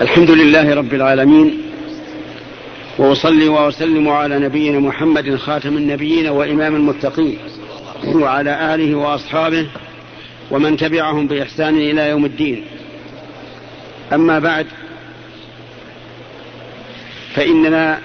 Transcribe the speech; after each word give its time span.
الحمد 0.00 0.30
لله 0.30 0.74
رب 0.74 0.94
العالمين 0.94 1.62
وأصلي 2.98 3.48
وأسلم 3.48 4.08
على 4.08 4.38
نبينا 4.38 4.78
محمد 4.78 5.36
خاتم 5.36 5.76
النبيين 5.76 6.28
وإمام 6.28 6.76
المتقين 6.76 7.38
وعلى 8.04 8.74
آله 8.74 8.94
وأصحابه 8.94 9.66
ومن 10.50 10.76
تبعهم 10.76 11.26
بإحسان 11.26 11.76
إلى 11.76 12.08
يوم 12.08 12.24
الدين. 12.24 12.64
أما 14.12 14.38
بعد 14.38 14.66
فإننا 17.34 18.00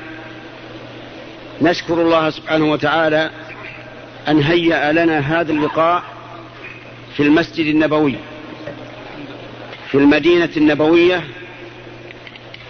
نشكر 1.61 2.01
الله 2.01 2.29
سبحانه 2.29 2.71
وتعالى 2.71 3.29
أن 4.27 4.41
هيأ 4.41 4.91
لنا 4.91 5.19
هذا 5.19 5.51
اللقاء 5.51 6.03
في 7.15 7.23
المسجد 7.23 7.65
النبوي. 7.65 8.15
في 9.91 9.97
المدينة 9.97 10.49
النبوية 10.57 11.23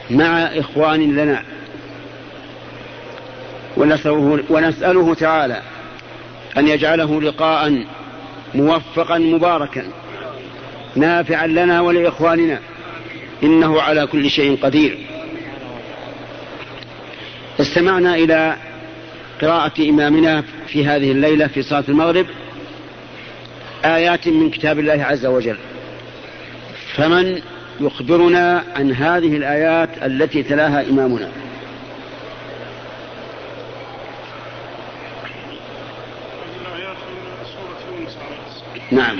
مع 0.09 0.43
إخوان 0.43 1.15
لنا. 1.15 1.43
ونسأله, 3.77 4.43
ونسأله 4.49 5.13
تعالى 5.13 5.61
أن 6.57 6.67
يجعله 6.67 7.21
لقاء 7.21 7.85
موفقا 8.55 9.17
مباركا 9.17 9.83
نافعا 10.95 11.47
لنا 11.47 11.81
ولإخواننا. 11.81 12.59
إنه 13.43 13.81
على 13.81 14.07
كل 14.07 14.29
شيء 14.29 14.57
قدير. 14.61 14.97
استمعنا 17.59 18.15
إلى 18.15 18.55
قراءة 19.41 19.89
إمامنا 19.89 20.43
في 20.67 20.85
هذه 20.85 21.11
الليلة 21.11 21.47
في 21.47 21.61
صلاة 21.61 21.83
المغرب 21.89 22.25
آيات 23.85 24.27
من 24.27 24.49
كتاب 24.49 24.79
الله 24.79 25.03
عز 25.03 25.25
وجل. 25.25 25.57
فمن 26.99 27.41
يخبرنا 27.81 28.63
عن 28.75 28.91
هذه 28.91 29.37
الآيات 29.37 29.89
التي 30.03 30.43
تلاها 30.43 30.89
إمامنا؟ 30.89 31.31
نعم. 38.91 39.17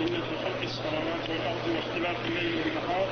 إن 0.00 0.06
في 0.06 0.12
خلق 0.44 0.62
السماوات 0.62 1.28
والأرض 1.28 1.60
واختلاف 1.76 2.16
الليل 2.26 2.54
والنهار 2.56 3.06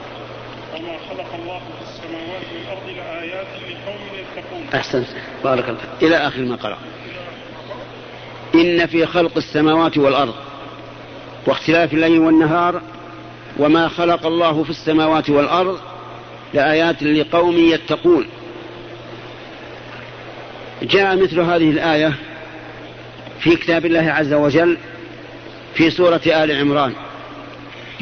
وما 0.75 0.99
خلق 1.11 1.35
الله 1.43 1.59
في 1.59 1.83
السماوات 1.89 2.43
والأرض 2.55 2.89
لآيات 2.97 3.47
لقوم 3.47 4.01
يتقون. 4.15 4.67
أحسنت 4.75 5.07
بارك 5.45 5.69
الله 5.69 5.81
إلى 6.03 6.17
آخر 6.17 6.41
ما 6.41 6.57
قرأ. 6.57 6.79
إن 8.55 8.87
في 8.87 9.07
خلق 9.07 9.37
السماوات 9.37 9.99
والأرض 9.99 10.35
واختلاف 11.47 11.95
الليل 11.95 12.19
والنهار 12.19 12.83
وما 13.59 13.89
خلق 13.89 14.27
الله 14.27 14.63
في 14.63 14.71
السماوات 14.71 15.31
والأرض 15.31 15.79
لآيات 16.55 17.03
لقوم 17.03 17.57
يتقون. 17.57 18.27
جاء 20.83 21.17
مثل 21.17 21.41
هذه 21.41 21.71
الآية 21.71 22.15
في 23.41 23.57
كتاب 23.57 23.87
الله 23.87 24.13
عز 24.13 24.33
وجل 24.33 24.79
في 25.75 25.91
سورة 25.91 26.21
آل 26.27 26.61
عمران. 26.61 26.93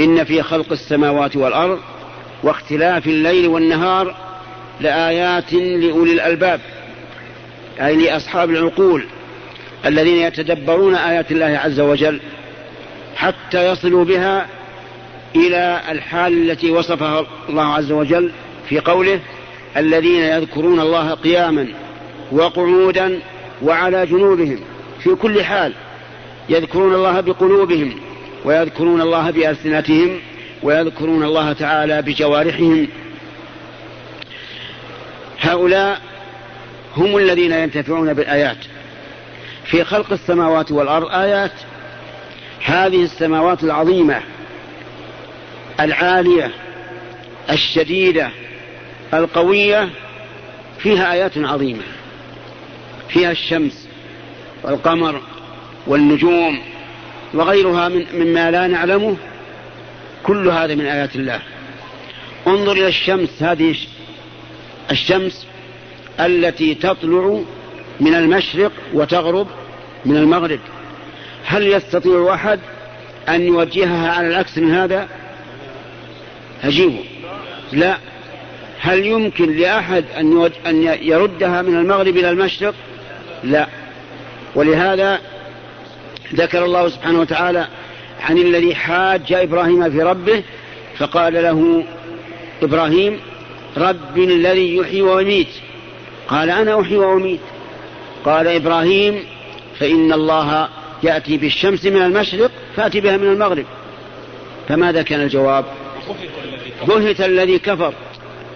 إن 0.01 0.25
في 0.25 0.43
خلق 0.43 0.73
السماوات 0.73 1.37
والأرض 1.37 1.81
واختلاف 2.43 3.07
الليل 3.07 3.47
والنهار 3.47 4.17
لآيات 4.81 5.53
لأولي 5.53 6.13
الألباب 6.13 6.61
أي 7.81 7.97
لأصحاب 7.97 8.51
العقول 8.51 9.07
الذين 9.87 10.17
يتدبرون 10.17 10.95
آيات 10.95 11.33
الله 11.33 11.61
عز 11.65 11.81
وجل 11.81 12.21
حتى 13.17 13.73
يصلوا 13.73 14.05
بها 14.05 14.47
إلى 15.37 15.81
الحال 15.89 16.51
التي 16.51 16.71
وصفها 16.71 17.27
الله 17.49 17.75
عز 17.75 17.93
وجل 17.93 18.31
في 18.69 18.81
قوله 18.81 19.21
الذين 19.77 20.23
يذكرون 20.23 20.81
الله 20.81 21.15
قياما 21.15 21.69
وقعودا 22.33 23.21
وعلى 23.63 24.07
جنوبهم. 24.07 24.61
في 24.99 25.15
كل 25.15 25.45
حال 25.45 25.73
يذكرون 26.49 26.95
الله 26.95 27.21
بقلوبهم 27.21 28.01
ويذكرون 28.45 29.01
الله 29.01 29.31
بألسنتهم 29.31 30.21
ويذكرون 30.63 31.23
الله 31.23 31.53
تعالى 31.53 32.03
بجوارحهم. 32.03 32.89
هؤلاء 35.41 36.01
هم 36.97 37.17
الذين 37.17 37.53
ينتفعون 37.53 38.15
بالآيات. 38.15 38.59
في 39.65 39.85
خلق 39.85 40.13
السماوات 40.13 40.73
والأرض 40.73 41.09
آيات. 41.11 41.53
هذه 42.65 43.03
السماوات 43.05 43.65
العظيمة 43.65 44.23
العالية 45.81 46.51
الشديدة 47.51 48.31
القوية 49.15 49.89
فيها 50.79 51.13
آيات 51.13 51.39
عظيمة. 51.39 51.83
فيها 53.09 53.31
الشمس 53.31 53.89
والقمر 54.63 55.23
والنجوم 55.87 56.59
وغيرها 57.35 57.89
من 57.89 58.07
مما 58.15 58.51
لا 58.51 58.67
نعلمه. 58.67 59.17
كل 60.23 60.49
هذا 60.49 60.75
من 60.75 60.87
آيات 60.87 61.17
الله. 61.17 61.41
انظر 62.47 62.73
إلى 62.73 62.89
الشمس 62.89 63.43
هذه 63.43 63.75
الشمس 64.91 65.47
التي 66.21 66.75
تطلع 66.75 67.41
من 68.01 68.15
المشرق 68.15 68.73
وتغرب 68.93 69.47
من 70.05 70.17
المغرب. 70.17 70.61
هل 71.45 71.67
يستطيع 71.67 72.35
أحد 72.35 72.61
أن 73.29 73.43
يوجهها 73.43 74.13
على 74.13 74.29
العكس 74.29 74.59
من 74.59 74.75
هذا؟ 74.75 75.09
أجيبه. 76.65 77.05
لا. 77.73 77.97
هل 78.81 79.07
يمكن 79.07 79.57
لأحد 79.57 80.05
أن 80.17 80.51
أن 80.67 80.83
يردها 81.03 81.63
من 81.63 81.77
المغرب 81.77 82.17
إلى 82.17 82.31
المشرق؟ 82.31 82.75
لا. 83.45 83.67
ولهذا 84.55 85.21
ذكر 86.35 86.65
الله 86.65 86.89
سبحانه 86.89 87.21
وتعالى 87.21 87.67
عن 88.21 88.39
الذي 88.39 88.75
حاج 88.75 89.33
إبراهيم 89.33 89.91
في 89.91 90.03
ربه 90.03 90.43
فقال 90.99 91.35
له 91.35 91.85
إبراهيم 92.63 93.21
رب 93.77 94.19
الذي 94.19 94.77
يحيي 94.77 95.03
ويميت. 95.03 95.49
قال 96.29 96.51
أنا 96.51 96.81
أحيي 96.81 96.97
وأميت. 96.97 97.41
قال 98.25 98.49
إبراهيم 98.49 99.25
فإن 99.79 100.13
الله 100.13 100.69
يأتي 101.03 101.37
بالشمس 101.37 101.85
من 101.85 102.03
المشرق 102.03 102.51
فأتي 102.77 103.01
بها 103.01 103.17
من 103.17 103.27
المغرب. 103.27 103.65
فماذا 104.69 105.03
كان 105.03 105.21
الجواب؟ 105.21 105.65
بهت 106.83 107.21
الذي 107.21 107.59
كفر 107.59 107.95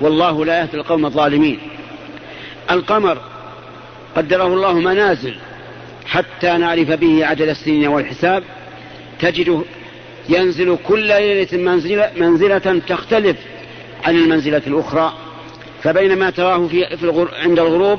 والله 0.01 0.45
لا 0.45 0.61
يهدي 0.61 0.77
القوم 0.77 1.07
الظالمين. 1.07 1.59
القمر 2.71 3.19
قدره 4.17 4.47
الله 4.47 4.73
منازل 4.73 5.35
حتى 6.07 6.57
نعرف 6.57 6.91
به 6.91 7.27
عدد 7.27 7.49
السنين 7.49 7.87
والحساب. 7.87 8.43
تجده 9.21 9.63
ينزل 10.29 10.79
كل 10.89 10.99
ليلة 11.07 11.59
منزلة, 11.59 12.11
منزلة 12.17 12.81
تختلف 12.89 13.37
عن 14.05 14.17
المنزلة 14.17 14.63
الأخرى. 14.67 15.13
فبينما 15.83 16.31
تراه 16.31 16.67
في, 16.67 16.97
في 16.97 17.03
الغر... 17.03 17.29
عند 17.35 17.59
الغروب 17.59 17.99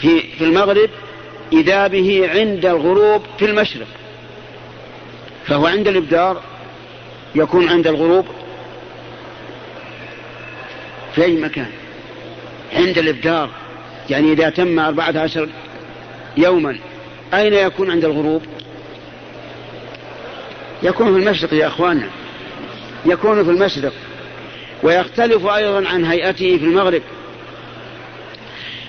في, 0.00 0.20
في 0.20 0.44
المغرب 0.44 0.90
إذا 1.52 1.86
به 1.86 2.30
عند 2.30 2.66
الغروب 2.66 3.22
في 3.38 3.44
المشرق. 3.44 3.86
فهو 5.46 5.66
عند 5.66 5.88
الإبدار 5.88 6.42
يكون 7.34 7.68
عند 7.68 7.86
الغروب 7.86 8.26
في 11.20 11.26
أي 11.26 11.36
مكان. 11.36 11.66
عند 12.72 12.98
الإبدار 12.98 13.50
يعني 14.10 14.32
إذا 14.32 14.50
تم 14.50 14.78
أربعة 14.78 15.18
عشر 15.18 15.48
يوما 16.36 16.78
أين 17.34 17.52
يكون 17.52 17.90
عند 17.90 18.04
الغروب؟ 18.04 18.42
يكون 20.82 21.12
في 21.12 21.26
المشرق 21.26 21.54
يا 21.54 21.66
أخواننا. 21.66 22.08
يكون 23.06 23.44
في 23.44 23.50
المشرق. 23.50 23.92
ويختلف 24.82 25.46
أيضا 25.46 25.88
عن 25.88 26.04
هيئته 26.04 26.56
في 26.56 26.64
المغرب. 26.64 27.02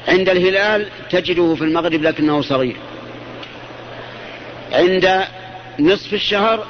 عند 0.07 0.29
الهلال 0.29 0.87
تجده 1.09 1.55
في 1.55 1.63
المغرب 1.63 2.01
لكنه 2.01 2.41
صغير. 2.41 2.75
عند 4.71 5.23
نصف 5.79 6.13
الشهر 6.13 6.65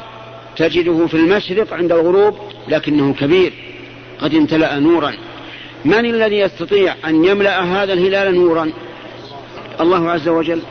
تجده 0.57 1.07
في 1.07 1.13
المشرق 1.13 1.73
عند 1.73 1.91
الغروب 1.91 2.37
لكنه 2.67 3.13
كبير. 3.13 3.53
قد 4.19 4.35
امتلأ 4.35 4.79
نورا. 4.79 5.30
من 5.85 6.05
الذي 6.05 6.39
يستطيع 6.39 6.95
أن 7.05 7.25
يملأ 7.25 7.63
هذا 7.63 7.93
الهلال 7.93 8.35
نورا؟ 8.35 8.71
الله 9.81 10.11
عز 10.11 10.27
وجل. 10.27 10.61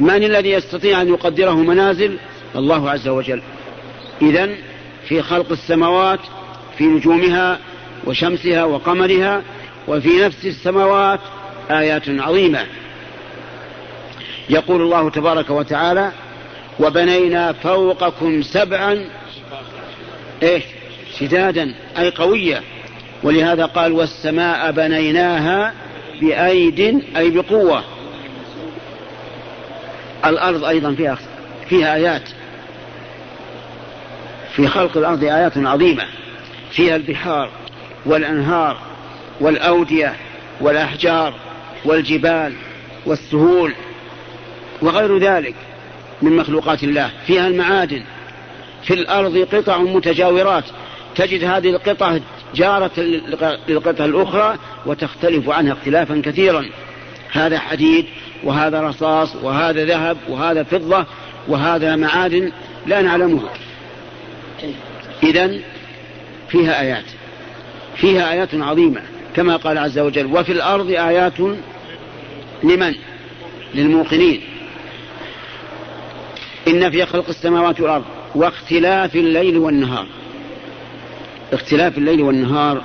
من 0.00 0.24
الذي 0.24 0.50
يستطيع 0.50 1.02
أن 1.02 1.08
يقدره 1.08 1.54
منازل؟ 1.54 2.18
الله 2.56 2.90
عز 2.90 3.08
وجل. 3.08 3.42
إذا 4.22 4.48
في 5.08 5.22
خلق 5.22 5.52
السماوات 5.52 6.20
في 6.78 6.84
نجومها 6.84 7.58
وشمسها 8.06 8.64
وقمرها 8.64 9.42
وفي 9.88 10.08
نفس 10.08 10.44
السماوات 10.44 11.20
آيات 11.70 12.08
عظيمة. 12.08 12.66
يقول 14.50 14.82
الله 14.82 15.10
تبارك 15.10 15.50
وتعالى 15.50 16.12
وبنينا 16.80 17.52
فوقكم 17.52 18.42
سبعا 18.42 19.04
إيش؟ 20.42 20.62
شدادا 21.18 21.74
أي 21.98 22.10
قوية. 22.10 22.62
ولهذا 23.22 23.64
قال 23.66 23.92
والسماء 23.92 24.70
بنيناها 24.72 25.72
بأيد 26.20 27.04
أي 27.16 27.30
بقوة. 27.30 27.84
الأرض 30.24 30.64
أيضا 30.64 30.94
فيها 30.94 31.18
فيها 31.68 31.94
آيات. 31.94 32.28
في 34.56 34.68
خلق 34.68 34.96
الأرض 34.96 35.24
آيات 35.24 35.58
عظيمة. 35.58 36.04
فيها 36.70 36.96
البحار 36.96 37.50
والأنهار 38.06 38.78
والأودية 39.40 40.14
والأحجار 40.60 41.34
والجبال 41.84 42.52
والسهول 43.06 43.72
وغير 44.82 45.18
ذلك 45.18 45.54
من 46.22 46.36
مخلوقات 46.36 46.84
الله. 46.84 47.10
فيها 47.26 47.46
المعادن. 47.46 48.02
في 48.82 48.94
الأرض 48.94 49.46
قطع 49.52 49.78
متجاورات. 49.78 50.64
تجد 51.16 51.44
هذه 51.44 51.68
القطع 51.70 52.18
جارة 52.54 53.00
للقطع 53.68 54.04
الأخرى 54.04 54.58
وتختلف 54.86 55.48
عنها 55.48 55.72
اختلافا 55.72 56.22
كثيرا. 56.24 56.64
هذا 57.32 57.58
حديد 57.58 58.06
وهذا 58.44 58.80
رصاص 58.80 59.36
وهذا 59.42 59.84
ذهب 59.84 60.16
وهذا 60.28 60.62
فضة 60.62 61.06
وهذا 61.48 61.96
معادن 61.96 62.52
لا 62.86 63.02
نعلمها. 63.02 63.50
إذا 65.22 65.58
فيها 66.48 66.80
آيات. 66.80 67.04
فيها 67.96 68.32
آيات 68.32 68.54
عظيمة. 68.54 69.02
كما 69.36 69.56
قال 69.56 69.78
عز 69.78 69.98
وجل 69.98 70.26
وفي 70.26 70.52
الأرض 70.52 70.90
آيات 70.90 71.40
لمن؟ 72.62 72.94
للموقنين. 73.74 74.40
إن 76.68 76.90
في 76.90 77.06
خلق 77.06 77.28
السماوات 77.28 77.80
والأرض 77.80 78.04
واختلاف 78.34 79.16
الليل 79.16 79.58
والنهار. 79.58 80.06
اختلاف 81.52 81.98
الليل 81.98 82.22
والنهار 82.22 82.82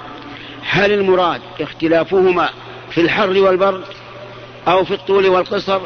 هل 0.62 0.91
المراد 0.91 1.41
اختلافهما 1.62 2.50
في 2.91 3.01
الحر 3.01 3.29
والبرد 3.29 3.83
أو 4.67 4.83
في 4.83 4.94
الطول 4.94 5.27
والقصر 5.27 5.81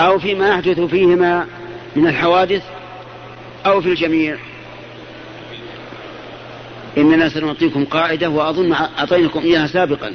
أو 0.00 0.18
فيما 0.18 0.48
يحدث 0.48 0.80
فيهما 0.80 1.46
من 1.96 2.06
الحوادث 2.06 2.62
أو 3.66 3.80
في 3.80 3.88
الجميع؟ 3.88 4.36
إننا 6.98 7.28
سنعطيكم 7.28 7.84
قاعدة 7.84 8.30
وأظن 8.30 8.72
أعطيناكم 8.72 9.40
إياها 9.40 9.66
سابقا. 9.66 10.14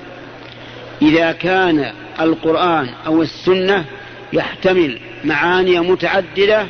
إذا 1.02 1.32
كان 1.32 1.92
القرآن 2.22 2.90
أو 3.06 3.22
السنة 3.22 3.86
يحتمل 4.34 5.00
معاني 5.24 5.80
متعددة 5.80 6.66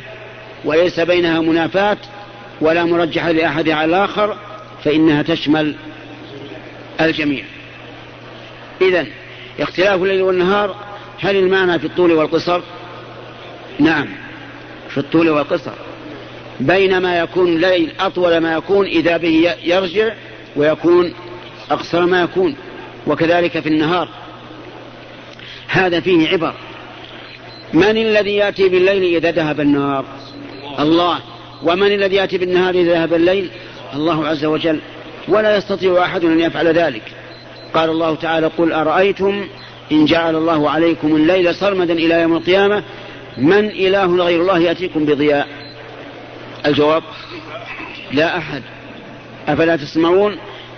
وليس 0.64 1.00
بينها 1.00 1.40
منافاة 1.40 1.96
ولا 2.60 2.84
مرجح 2.84 3.26
لأحد 3.26 3.68
على 3.68 3.84
الآخر 3.84 4.36
فإنها 4.84 5.22
تشمل 5.22 5.74
الجميع. 7.00 7.44
إذا 8.80 9.06
اختلاف 9.60 10.02
الليل 10.02 10.22
والنهار 10.22 10.76
هل 11.20 11.36
المعنى 11.36 11.78
في 11.78 11.86
الطول 11.86 12.12
والقصر؟ 12.12 12.60
نعم 13.78 14.08
في 14.88 14.98
الطول 14.98 15.28
والقصر. 15.28 15.72
بينما 16.60 17.18
يكون 17.18 17.48
الليل 17.48 17.92
أطول 18.00 18.38
ما 18.38 18.52
يكون 18.52 18.86
إذا 18.86 19.16
به 19.16 19.54
يرجع 19.64 20.14
ويكون 20.56 21.14
أقصر 21.70 22.06
ما 22.06 22.22
يكون 22.22 22.56
وكذلك 23.06 23.60
في 23.60 23.68
النهار. 23.68 24.08
هذا 25.68 26.00
فيه 26.00 26.28
عبر. 26.28 26.54
من 27.72 27.96
الذي 27.96 28.36
يأتي 28.36 28.68
بالليل 28.68 29.16
إذا 29.16 29.30
ذهب 29.30 29.60
النهار 29.60 30.04
الله. 30.80 31.20
ومن 31.62 31.86
الذي 31.86 32.16
يأتي 32.16 32.38
بالنهار 32.38 32.74
إذا 32.74 32.92
ذهب 32.92 33.14
الليل؟ 33.14 33.50
الله 33.96 34.26
عز 34.26 34.44
وجل 34.44 34.80
ولا 35.28 35.56
يستطيع 35.56 36.04
أحد 36.04 36.24
أن 36.24 36.40
يفعل 36.40 36.66
ذلك. 36.66 37.02
قال 37.74 37.90
الله 37.90 38.14
تعالى 38.14 38.46
قل 38.46 38.72
أرأيتم 38.72 39.46
إن 39.92 40.04
جعل 40.04 40.36
الله 40.36 40.70
عليكم 40.70 41.16
الليل 41.16 41.54
سرمدا 41.54 41.92
إلى 41.92 42.22
يوم 42.22 42.36
القيامة؟ 42.36 42.82
من 43.38 43.64
إله 43.70 44.16
غير 44.16 44.40
الله 44.40 44.58
يأتيكم 44.58 45.04
بضياء؟ 45.04 45.48
الجواب 46.66 47.02
لا 48.12 48.38
أحد. 48.38 48.62
أفلا 49.48 49.76
تسمعون؟ 49.76 50.36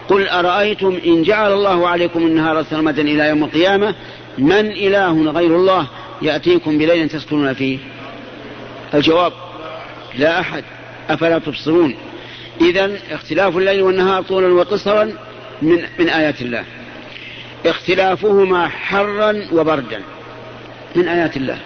قل 0.08 0.28
أرأيتم 0.28 0.98
إن 1.06 1.22
جعل 1.22 1.52
الله 1.52 1.88
عليكم 1.88 2.26
النهار 2.26 2.62
سرمدا 2.62 3.02
إلى 3.02 3.28
يوم 3.28 3.44
القيامة؟ 3.44 3.94
من 4.38 4.66
إله 4.66 5.30
غير 5.30 5.56
الله 5.56 5.86
يأتيكم 6.22 6.78
بليل 6.78 7.08
تسكنون 7.08 7.52
فيه؟ 7.52 7.78
الجواب 8.94 9.32
لا 10.18 10.40
أحد. 10.40 10.64
أفلا 11.10 11.38
تبصرون؟ 11.38 11.94
إذا 12.60 12.98
اختلاف 13.10 13.56
الليل 13.56 13.82
والنهار 13.82 14.22
طولا 14.22 14.54
وقصرا 14.54 15.04
من 15.62 15.84
من 15.98 16.08
آيات 16.08 16.42
الله. 16.42 16.64
اختلافهما 17.66 18.68
حرا 18.68 19.48
وبردا 19.52 20.02
من 20.96 21.08
آيات 21.08 21.36
الله. 21.36 21.58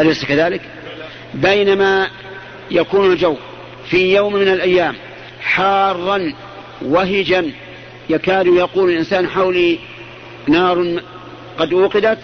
أليس 0.00 0.24
كذلك؟ 0.24 0.60
بينما 1.34 2.08
يكون 2.70 3.12
الجو 3.12 3.36
في 3.90 4.14
يوم 4.14 4.32
من 4.32 4.48
الأيام 4.48 4.94
حارا 5.40 6.34
وهجا 6.82 7.50
يكاد 8.10 8.46
يقول 8.46 8.90
الإنسان 8.90 9.28
حولي 9.28 9.78
نار 10.48 11.00
قد 11.58 11.72
أوقدت 11.72 12.18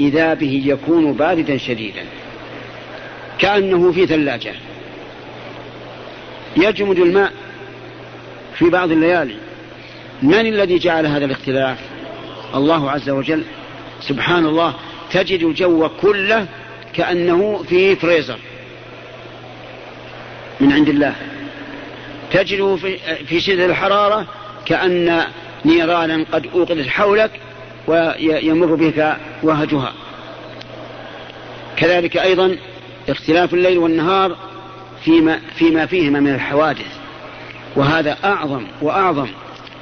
إذا 0.00 0.34
به 0.34 0.62
يكون 0.66 1.12
باردا 1.12 1.56
شديدا 1.56 2.04
كأنه 3.38 3.92
في 3.92 4.06
ثلاجة. 4.06 4.52
يجمد 6.56 6.98
الماء 6.98 7.32
في 8.54 8.70
بعض 8.70 8.90
الليالي. 8.90 9.36
من 10.22 10.46
الذي 10.46 10.78
جعل 10.78 11.06
هذا 11.06 11.24
الاختلاف؟ 11.24 11.78
الله 12.54 12.90
عز 12.90 13.10
وجل. 13.10 13.42
سبحان 14.00 14.46
الله 14.46 14.74
تجد 15.10 15.42
الجو 15.42 15.88
كله 15.88 16.46
كأنه 16.94 17.62
في 17.68 17.96
فريزر. 17.96 18.38
من 20.60 20.72
عند 20.72 20.88
الله. 20.88 21.14
تجده 22.32 22.76
في, 23.26 23.40
شدة 23.40 23.66
الحرارة 23.66 24.26
كأن 24.66 25.22
نيرانا 25.64 26.24
قد 26.32 26.46
أوقدت 26.54 26.88
حولك 26.88 27.30
ويمر 27.86 28.74
بك 28.74 29.16
وهجها. 29.42 29.92
كذلك 31.76 32.16
أيضا 32.16 32.56
اختلاف 33.08 33.54
الليل 33.54 33.78
والنهار 33.78 34.36
فيما, 35.06 35.40
فيما 35.56 35.86
فيهما 35.86 36.20
من 36.20 36.34
الحوادث. 36.34 36.98
وهذا 37.76 38.16
أعظم 38.24 38.66
وأعظم 38.82 39.26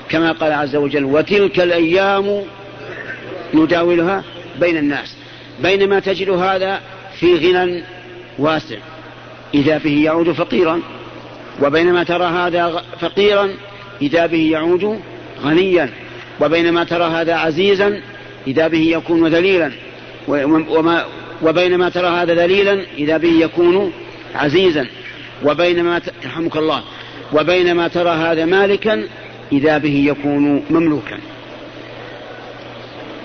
كما 0.08 0.32
قال 0.32 0.52
عز 0.52 0.76
وجل 0.76 1.04
وتلك 1.04 1.60
الأيام 1.60 2.42
نداولها 3.54 4.24
بين 4.60 4.76
الناس. 4.76 5.16
بينما 5.62 6.00
تجد 6.00 6.30
هذا 6.30 6.80
في 7.20 7.34
غنى 7.34 7.82
واسع. 8.38 8.76
إذا 9.54 9.78
به 9.78 10.02
يعود 10.04 10.32
فقيرا. 10.32 10.80
وبينما 11.62 12.04
ترى 12.04 12.24
هذا 12.24 12.82
فقيرا 13.00 13.50
إذا 14.02 14.26
به 14.26 14.50
يعود 14.52 15.00
غنيا. 15.42 15.90
وبينما 16.40 16.84
ترى 16.84 17.04
هذا 17.04 17.34
عزيزا 17.34 18.00
إذا 18.46 18.68
به 18.68 18.90
يكون 18.90 19.28
ذليلا. 19.28 19.72
وما 20.28 21.04
وبينما 21.42 21.88
ترى 21.88 22.08
هذا 22.08 22.34
ذليلا 22.34 22.84
إذا 22.98 23.16
به 23.16 23.32
يكون 23.40 23.92
عزيزا. 24.34 24.86
وبينما 25.44 26.00
يرحمك 26.24 26.56
الله 26.56 26.82
وبينما 27.32 27.88
ترى 27.88 28.10
هذا 28.10 28.44
مالكا 28.44 29.08
إذا 29.52 29.78
به 29.78 30.04
يكون 30.08 30.64
مملوكا. 30.70 31.18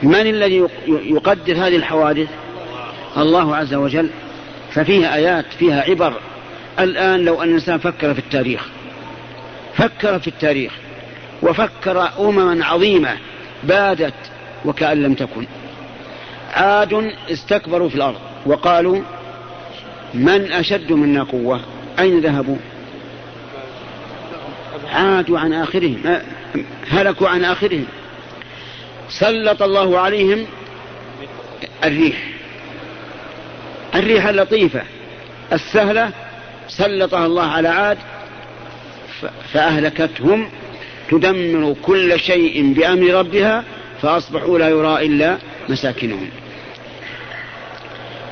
من 0.03 0.27
الذي 0.27 0.67
يقدر 0.87 1.53
هذه 1.53 1.75
الحوادث؟ 1.75 2.27
الله 3.17 3.55
عز 3.55 3.73
وجل. 3.73 4.09
ففيها 4.71 5.15
آيات 5.15 5.45
فيها 5.59 5.81
عبر. 5.81 6.13
الآن 6.79 7.25
لو 7.25 7.43
أن 7.43 7.47
الإنسان 7.47 7.77
فكر 7.77 8.13
في 8.13 8.19
التاريخ 8.19 8.67
فكر 9.75 10.19
في 10.19 10.27
التاريخ 10.27 10.73
وفكر 11.41 12.09
أمما 12.19 12.65
عظيمة 12.65 13.17
بادت 13.63 14.13
وكأن 14.65 15.03
لم 15.03 15.13
تكن. 15.13 15.45
عاد 16.53 17.11
استكبروا 17.31 17.89
في 17.89 17.95
الأرض 17.95 18.19
وقالوا 18.45 19.01
من 20.13 20.51
أشد 20.51 20.91
منا 20.91 21.23
قوة؟ 21.23 21.59
أين 21.99 22.19
ذهبوا؟ 22.19 22.57
عادوا 24.91 25.39
عن 25.39 25.53
آخرهم. 25.53 26.21
هلكوا 26.89 27.29
عن 27.29 27.45
آخرهم. 27.45 27.85
سلط 29.09 29.61
الله 29.61 29.99
عليهم 29.99 30.45
الريح. 31.83 32.23
الريح 33.95 34.25
اللطيفة. 34.27 34.81
السهلة 35.53 36.11
سلطها 36.67 37.25
الله 37.25 37.43
على 37.43 37.67
عاد 37.67 37.97
فأهلكتهم. 39.53 40.49
تدمر 41.11 41.75
كل 41.81 42.19
شيء 42.19 42.73
بأمر 42.73 43.13
ربها 43.13 43.63
فأصبحوا 44.01 44.59
لا 44.59 44.69
يرى 44.69 45.05
إلا 45.05 45.37
مساكنهم. 45.69 46.29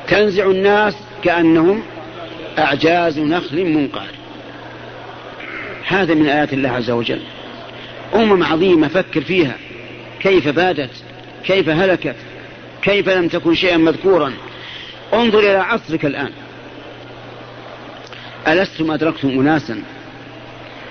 تنزع 0.08 0.46
الناس 0.46 0.94
كأنهم 1.24 1.82
أعجاز 2.58 3.18
نخل 3.18 3.64
منقعر 3.64 4.14
هذا 5.86 6.14
من 6.14 6.26
آيات 6.26 6.52
الله 6.52 6.68
عز 6.68 6.90
وجل. 6.90 7.20
أمم 8.14 8.42
عظيمة 8.42 8.88
فكر 8.88 9.20
فيها. 9.20 9.54
كيف 10.20 10.48
بادت؟ 10.48 10.90
كيف 11.44 11.68
هلكت؟ 11.68 12.16
كيف 12.82 13.08
لم 13.08 13.28
تكن 13.28 13.54
شيئا 13.54 13.76
مذكورا؟ 13.76 14.32
انظر 15.14 15.38
إلى 15.38 15.56
عصرك 15.56 16.04
الآن. 16.04 16.30
ألستم 18.48 18.90
أدركتم 18.90 19.28
أناسا 19.28 19.82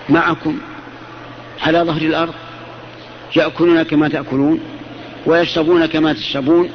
معكم 0.10 0.60
على 1.62 1.80
ظهر 1.80 2.02
الأرض؟ 2.02 2.34
يأكلون 3.36 3.84
كما 3.84 4.10
تأكلون 4.10 4.60
ويشربون 5.26 5.86
كما 5.86 6.14
تشربون 6.14 6.70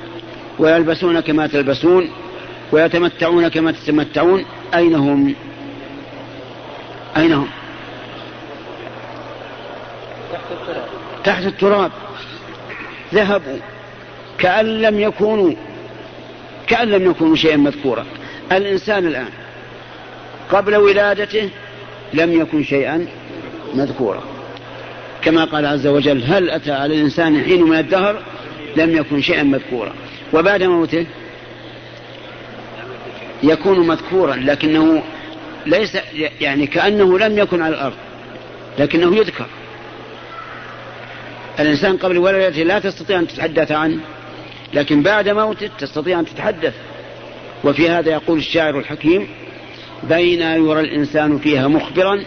ويلبسون 0.59 1.21
كما 1.21 1.47
تلبسون 1.47 2.11
ويتمتعون 2.73 3.49
كما 3.49 3.73
تتمتعون 3.73 4.45
أين 4.75 4.95
هم؟ 4.95 5.35
أين 7.17 7.33
هم؟ 7.33 7.49
تحت 11.25 11.47
التراب. 11.47 11.91
ذهبوا. 13.15 13.59
كأن 14.39 14.67
لم 14.83 15.01
يكونوا 15.01 15.53
كأن 16.67 16.89
لم 16.89 17.11
يكونوا 17.11 17.37
شيئا 17.37 17.57
مذكورا. 17.57 18.07
الإنسان 18.53 19.07
الآن 19.07 19.29
قبل 20.51 20.77
ولادته 20.77 21.51
لم 22.15 22.41
يكن 22.41 22.65
شيئا 22.65 23.07
مذكورا. 23.75 24.23
كما 25.23 25.45
قال 25.45 25.67
عز 25.67 25.87
وجل 25.87 26.23
هل 26.25 26.51
أتى 26.51 26.73
على 26.73 26.95
الإنسان 26.95 27.45
حين 27.45 27.63
من 27.63 27.79
الدهر 27.79 28.23
لم 28.77 28.97
يكن 28.97 29.23
شيئا 29.23 29.43
مذكورا. 29.43 29.93
وبعد 30.33 30.63
موته 30.63 31.07
يكون 33.43 33.87
مذكورا 33.87 34.35
لكنه 34.37 35.03
ليس 35.67 35.99
يعني 36.41 36.67
كأنه 36.67 37.19
لم 37.19 37.39
يكن 37.39 37.63
على 37.63 37.75
الأرض 37.75 37.97
لكنه 38.79 39.17
يذكر. 39.17 39.47
الإنسان 41.61 41.97
قبل 41.97 42.19
ولادته 42.19 42.63
لا 42.63 42.79
تستطيع 42.79 43.19
أن 43.19 43.27
تتحدث 43.27 43.73
عنه 43.73 44.01
لكن 44.75 45.03
بعد 45.03 45.29
موته 45.29 45.71
تستطيع 45.79 46.21
أن 46.21 46.27
تتحدث. 46.27 46.75
وفي 47.65 47.91
هذا 47.91 48.11
يقول 48.11 48.39
الشاعر 48.39 48.79
الحكيم 48.79 49.29
بين 50.03 50.43
يرى 50.43 50.81
الإنسان 50.81 51.39
فيها 51.39 51.69
مخبرا 51.69 52.25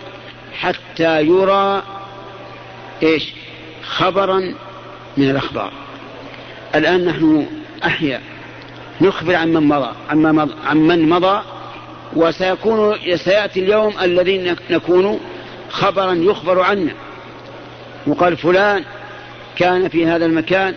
حتى 0.59 1.21
يرى 1.21 1.83
إيش؟ 3.03 3.33
خبرا 3.83 4.39
من 5.17 5.29
الأخبار. 5.29 5.73
الآن 6.75 7.05
نحن 7.05 7.47
أحيا 7.85 8.21
نخبر 9.01 9.35
عن 9.35 9.53
من 9.53 9.67
مضى 9.67 9.91
عن, 10.09 10.17
مضى 10.21 10.53
عن 10.65 10.77
من 10.77 11.09
مضى 11.09 11.41
وسيكون 12.15 12.95
سيأتي 13.15 13.59
اليوم 13.59 13.93
الذي 14.01 14.55
نكون 14.69 15.19
خبرا 15.69 16.13
يخبر 16.13 16.61
عنا 16.61 16.93
وقال 18.07 18.37
فلان 18.37 18.83
كان 19.55 19.89
في 19.89 20.07
هذا 20.07 20.25
المكان 20.25 20.75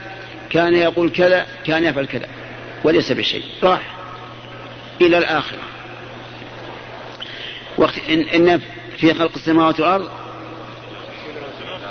كان 0.50 0.74
يقول 0.74 1.10
كذا 1.10 1.46
كان 1.66 1.84
يفعل 1.84 2.06
كذا 2.06 2.26
وليس 2.84 3.12
بشيء. 3.12 3.42
راح 3.62 3.96
إلى 5.00 5.18
الآخرة. 5.18 5.58
وقت 7.78 7.94
إن, 8.08 8.20
إن 8.20 8.60
في 8.98 9.14
خلق 9.14 9.30
السماوات 9.36 9.80
والأرض 9.80 10.08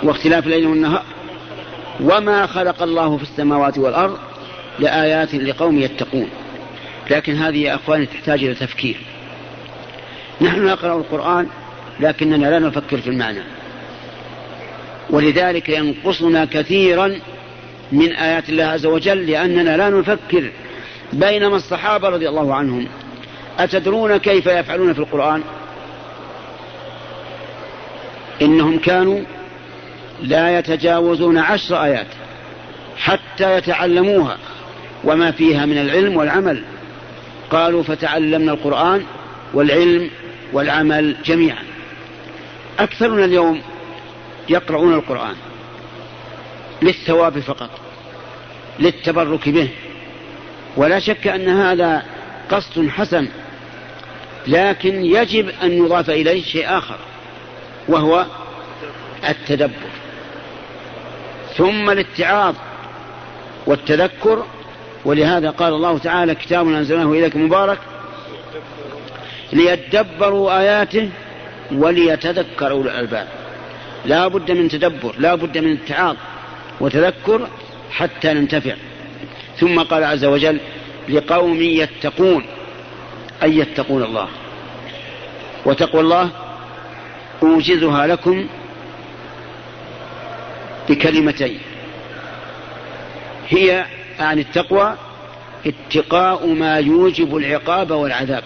واختلاف 0.02 0.46
الليل 0.46 0.66
والنهار 0.66 1.04
وما 2.00 2.46
خلق 2.46 2.82
الله 2.82 3.16
في 3.16 3.22
السماوات 3.22 3.78
والأرض 3.78 4.18
لآيات 4.78 5.34
لقوم 5.34 5.78
يتقون. 5.78 6.28
لكن 7.10 7.36
هذه 7.36 7.58
يا 7.58 7.74
أخواني 7.74 8.06
تحتاج 8.06 8.44
إلى 8.44 8.54
تفكير. 8.54 8.96
نحن 10.40 10.64
نقرأ 10.64 10.96
القرآن 10.96 11.46
لكننا 12.00 12.46
لا 12.46 12.58
نفكر 12.58 12.98
في 12.98 13.10
المعنى. 13.10 13.42
ولذلك 15.10 15.68
ينقصنا 15.68 16.44
كثيرا 16.44 17.18
من 17.92 18.12
آيات 18.12 18.48
الله 18.48 18.64
عز 18.64 18.86
وجل 18.86 19.26
لأننا 19.26 19.76
لا 19.76 19.90
نفكر 19.90 20.50
بينما 21.12 21.56
الصحابة 21.56 22.08
رضي 22.08 22.28
الله 22.28 22.54
عنهم. 22.54 22.88
أتدرون 23.58 24.16
كيف 24.16 24.46
يفعلون 24.46 24.92
في 24.92 24.98
القرآن؟ 24.98 25.42
إنهم 28.42 28.78
كانوا 28.78 29.20
لا 30.22 30.58
يتجاوزون 30.58 31.38
عشر 31.38 31.84
آيات 31.84 32.06
حتى 32.98 33.56
يتعلموها. 33.56 34.38
وما 35.04 35.30
فيها 35.30 35.66
من 35.66 35.78
العلم 35.78 36.16
والعمل. 36.16 36.62
قالوا 37.50 37.82
فتعلمنا 37.82 38.52
القرآن 38.52 39.04
والعلم 39.54 40.10
والعمل 40.52 41.16
جميعا. 41.24 41.62
أكثرنا 42.78 43.24
اليوم 43.24 43.62
يقرؤون 44.48 44.94
القرآن 44.94 45.34
للثواب 46.82 47.38
فقط 47.38 47.70
للتبرك 48.78 49.48
به. 49.48 49.68
ولا 50.76 50.98
شك 50.98 51.26
أن 51.26 51.48
هذا 51.48 52.02
قصد 52.50 52.88
حسن 52.88 53.28
لكن 54.46 55.04
يجب 55.04 55.48
أن 55.62 55.72
يضاف 55.72 56.10
إليه 56.10 56.42
شيء 56.42 56.78
آخر 56.78 56.96
وهو 57.88 58.26
التدبر. 59.28 59.90
ثم 61.56 61.90
الاتعاظ 61.90 62.54
والتذكر 63.66 64.44
ولهذا 65.04 65.50
قال 65.50 65.72
الله 65.72 65.98
تعالى 65.98 66.34
كتاب 66.34 66.68
أنزلناه 66.68 67.12
إليك 67.12 67.36
مبارك 67.36 67.78
ليدبروا 69.52 70.58
آياته 70.60 71.10
وليتذكر 71.72 72.70
أولو 72.70 72.88
الألباب. 72.88 73.28
لا 74.04 74.28
بد 74.28 74.50
من 74.50 74.68
تدبر 74.68 75.14
لا 75.18 75.34
بد 75.34 75.58
من 75.58 75.72
اتعاظ 75.72 76.16
وتذكر 76.80 77.48
حتى 77.90 78.32
ننتفع. 78.32 78.74
ثم 79.56 79.80
قال 79.80 80.04
عز 80.04 80.24
وجل 80.24 80.60
لقوم 81.08 81.60
يتقون 81.62 82.44
أي 83.42 83.58
يتقون 83.58 84.02
الله. 84.02 84.28
وتقوى 85.64 86.00
الله 86.00 86.30
أوجزها 87.42 88.06
لكم 88.06 88.46
بكلمتين 90.88 91.58
هي 93.48 93.84
عن 94.18 94.38
التقوى 94.38 94.94
اتقاء 95.66 96.46
ما 96.46 96.78
يوجب 96.78 97.36
العقاب 97.36 97.90
والعذاب. 97.90 98.42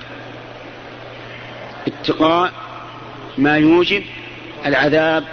اتقاء 1.87 2.53
ما 3.39 3.57
يوجب 3.57 4.03
العذاب 4.67 5.25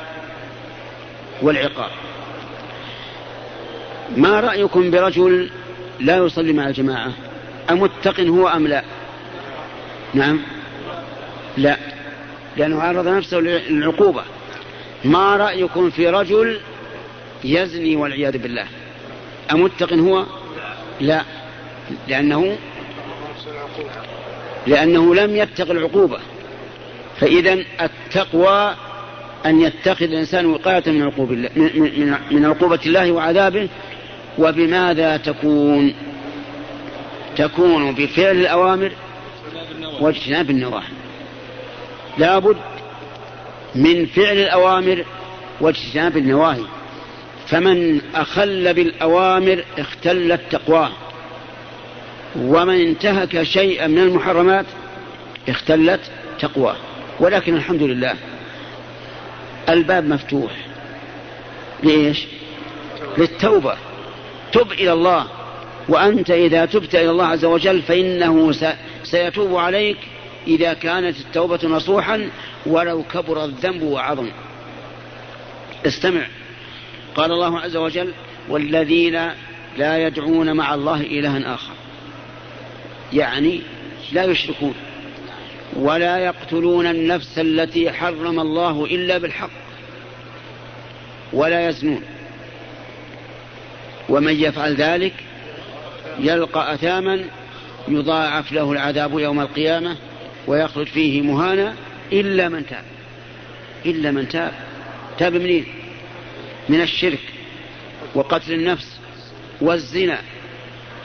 والعقاب. 1.42 1.90
ما 4.18 4.40
رأيكم 4.40 4.92
برجل 4.92 5.50
لا 6.00 6.18
يصلي 6.18 6.54
مع 6.54 6.68
الجماعة؟ 6.68 7.12
أمتق 7.72 8.20
هو 8.20 8.48
أم 8.48 8.68
لا؟ 8.68 8.84
نعم. 10.14 10.42
لا. 11.58 11.78
لأنه 12.58 12.82
عرض 12.82 13.08
نفسه 13.08 13.38
للعقوبة. 13.38 14.24
ما 15.06 15.38
رأيكم 15.38 15.90
في 15.90 16.10
رجل 16.10 16.60
يزني 17.44 17.96
والعياذ 17.96 18.38
بالله؟ 18.38 18.66
أمتق 19.52 19.94
هو؟ 19.94 20.26
لا. 21.00 21.24
لأنه 22.08 22.58
لأنه 24.68 25.16
لم 25.16 25.36
يتق 25.36 25.72
العقوبة. 25.72 26.20
فإذا 27.20 27.64
التقوى 27.82 28.76
أن 29.46 29.62
يتخذ 29.62 30.06
الإنسان 30.06 30.46
وقاية 30.46 30.84
من 30.88 31.04
عقوبة 31.04 31.34
الله 31.34 31.50
من, 32.32 32.46
عقوبة 32.46 32.80
الله 32.86 33.12
وعذابه. 33.12 33.70
وبماذا 34.38 35.18
تكون؟ 35.18 35.94
تكون 37.36 37.92
بفعل 37.92 38.36
الأوامر 38.36 38.92
واجتناب 40.02 40.50
النواهي. 40.50 40.94
لابد 42.18 42.58
من 43.76 44.06
فعل 44.06 44.38
الأوامر 44.38 45.06
واجتناب 45.62 46.18
النواهي. 46.18 46.64
فمن 47.50 48.02
أخل 48.16 48.74
بالأوامر 48.74 49.64
اختلت 49.78 50.42
تقواه 50.52 50.92
ومن 52.36 52.82
انتهك 52.82 53.44
شيئا 53.44 53.88
من 53.88 54.00
المحرمات 54.00 54.66
اختلت 55.50 56.00
تقواه 56.40 56.76
ولكن 57.20 57.56
الحمد 57.56 57.84
لله 57.84 58.16
الباب 59.70 60.08
مفتوح. 60.08 60.52
ليش 61.84 62.26
للتوبة. 63.18 63.76
تب 64.52 64.72
إلى 64.72 64.94
الله. 64.94 65.28
وأنت 65.90 66.32
إذا 66.32 66.66
تبت 66.66 66.96
إلى 66.96 67.10
الله 67.10 67.26
عز 67.26 67.46
وجل 67.46 67.82
فإنه 67.82 68.52
سيتوب 69.04 69.56
عليك 69.56 69.98
إذا 70.48 70.74
كانت 70.74 71.20
التوبة 71.20 71.60
نصوحا 71.64 72.30
ولو 72.66 73.04
كبر 73.04 73.46
الذنب 73.46 73.82
وعظم. 73.82 74.28
استمع. 75.86 76.28
قال 77.16 77.32
الله 77.32 77.60
عز 77.60 77.76
وجل 77.76 78.14
والذين 78.50 79.30
لا 79.78 80.08
يدعون 80.08 80.54
مع 80.54 80.74
الله 80.74 81.02
إلها 81.02 81.54
آخر. 81.54 81.74
يعني 83.14 83.62
لا 84.12 84.24
يشركون 84.24 84.74
ولا 85.74 86.18
يقتلون 86.18 86.86
النفس 86.86 87.40
التي 87.40 87.92
حرم 87.92 88.40
الله 88.40 88.86
إلا 88.86 89.18
بالحق 89.18 89.50
ولا 91.34 91.70
يزنون. 91.70 92.04
ومن 94.10 94.34
يفعل 94.34 94.76
ذلك 94.76 95.14
يلقى 96.20 96.74
أثاما 96.74 97.24
يضاعف 97.88 98.52
له 98.52 98.72
العذاب 98.72 99.20
يوم 99.20 99.40
القيامة 99.40 99.98
ويخرج 100.48 100.88
فيه 100.88 101.22
مهانا 101.22 101.76
إلا 102.12 102.50
من 102.50 102.66
تاب. 102.66 102.84
إلا 103.86 104.12
من 104.12 104.28
تاب. 104.28 104.52
تاب 105.18 105.34
منين؟ 105.34 105.66
من 106.70 106.82
الشرك 106.82 107.20
وقتل 108.16 108.54
النفس 108.54 109.00
والزنا. 109.62 110.20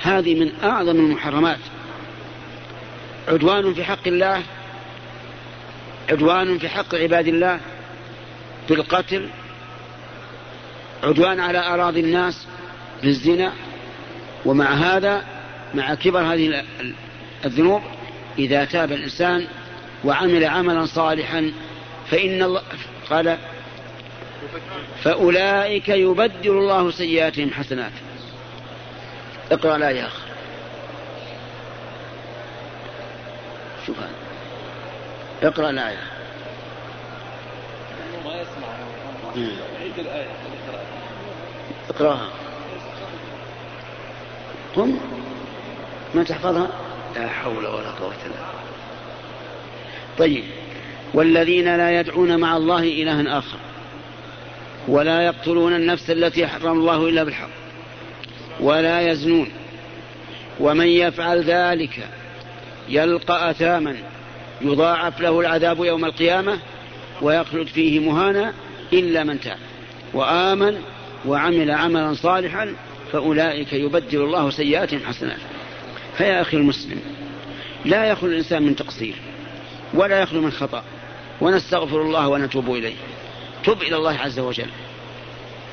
هذه 0.02 0.34
من 0.34 0.52
أعظم 0.62 0.96
المحرمات. 0.96 1.58
عدوان 3.28 3.74
في 3.74 3.84
حق 3.84 4.06
الله 4.06 4.42
عدوان 6.10 6.58
في 6.58 6.68
حق 6.68 6.94
عباد 6.94 7.28
الله 7.28 7.60
بالقتل 8.68 9.28
عدوان 11.02 11.40
على 11.40 11.58
أراضي 11.58 12.00
الناس 12.00 12.46
بالزنا 13.02 13.52
ومع 14.44 14.74
هذا 14.74 15.24
مع 15.74 15.94
كبر 15.94 16.20
هذه 16.20 16.64
الذنوب 17.44 17.82
إذا 18.38 18.64
تاب 18.64 18.92
الإنسان 18.92 19.46
وعمل 20.04 20.44
عملا 20.44 20.86
صالحا 20.86 21.52
فإن 22.10 22.42
الله 22.42 22.62
قال 23.10 23.38
فأولئك 25.02 25.88
يبدل 25.88 26.50
الله 26.50 26.90
سيئاتهم 26.90 27.50
حسنات. 27.50 27.92
اقرأ 29.52 29.78
لا 29.78 29.90
يا 29.90 30.06
أخ 30.06 30.20
شوف 33.86 33.96
هذا. 33.98 35.48
اقرأ 35.48 35.70
الآية. 35.70 35.98
ما 38.24 38.30
يسمع 38.30 38.68
عيد 39.80 39.98
الآية 39.98 40.28
اقرأها. 41.90 42.28
قم. 44.76 44.98
ما 46.14 46.24
تحفظها؟ 46.24 46.68
لا 47.16 47.28
حول 47.28 47.66
ولا 47.66 47.90
قوة 47.90 48.14
إلا 48.26 48.44
طيب. 50.18 50.44
والذين 51.14 51.76
لا 51.76 52.00
يدعون 52.00 52.40
مع 52.40 52.56
الله 52.56 52.82
إلها 52.82 53.38
آخر. 53.38 53.58
ولا 54.88 55.22
يقتلون 55.22 55.76
النفس 55.76 56.10
التي 56.10 56.46
حرم 56.46 56.78
الله 56.78 57.08
إلا 57.08 57.24
بالحق 57.24 57.50
ولا 58.60 59.10
يزنون. 59.10 59.48
ومن 60.60 60.86
يفعل 60.86 61.42
ذلك 61.42 62.08
يلقى 62.88 63.50
أثاما 63.50 63.96
يضاعف 64.60 65.20
له 65.20 65.40
العذاب 65.40 65.84
يوم 65.84 66.04
القيامة 66.04 66.58
ويخلد 67.22 67.66
فيه 67.66 68.00
مهانا 68.00 68.52
إلا 68.92 69.24
من 69.24 69.40
تاب. 69.40 69.58
وآمن 70.14 70.78
وعمل 71.26 71.70
عملا 71.70 72.14
صالحا 72.14 72.74
فأولئك 73.12 73.72
يبدل 73.72 74.22
الله 74.22 74.50
سيئاتهم 74.50 75.00
حسنات. 75.06 75.40
فيا 76.16 76.40
أخي 76.40 76.56
المسلم 76.56 77.00
لا 77.84 78.04
يخلو 78.04 78.30
الإنسان 78.30 78.62
من 78.62 78.76
تقصير 78.76 79.14
ولا 79.94 80.20
يخلو 80.20 80.40
من 80.40 80.50
خطأ 80.50 80.84
ونستغفر 81.40 82.02
الله 82.02 82.28
ونتوب 82.28 82.70
إليه. 82.70 82.94
تب 83.64 83.82
إلى 83.82 83.96
الله 83.96 84.18
عز 84.18 84.38
وجل. 84.38 84.70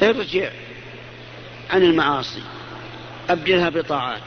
ارجع 0.04 0.50
عن 1.70 1.84
المعاصي 1.84 2.42
أبدلها 3.30 3.70
بطاعات. 3.70 4.22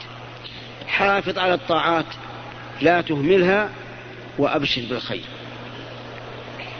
حافظ 0.87 1.37
على 1.37 1.53
الطاعات 1.53 2.05
لا 2.81 3.01
تهملها 3.01 3.69
وأبشر 4.37 4.81
بالخير. 4.89 5.23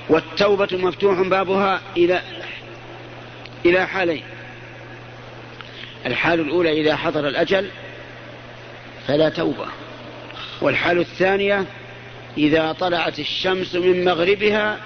والتوبة 0.10 0.68
مفتوح 0.72 1.22
بابها 1.22 1.82
إلى 1.98 2.22
إلى 3.65 3.88
حالين. 3.88 4.24
الحال 6.05 6.40
الأولى 6.40 6.81
إذا 6.81 6.96
حضر 6.96 7.27
الأجل 7.27 7.70
فلا 9.07 9.29
توبة. 9.29 9.68
والحال 10.62 11.00
الثانية 11.00 11.66
إذا 12.38 12.72
طلعت 12.72 13.20
الشمس 13.20 13.75
من 13.75 14.05
مغربها 14.05 14.79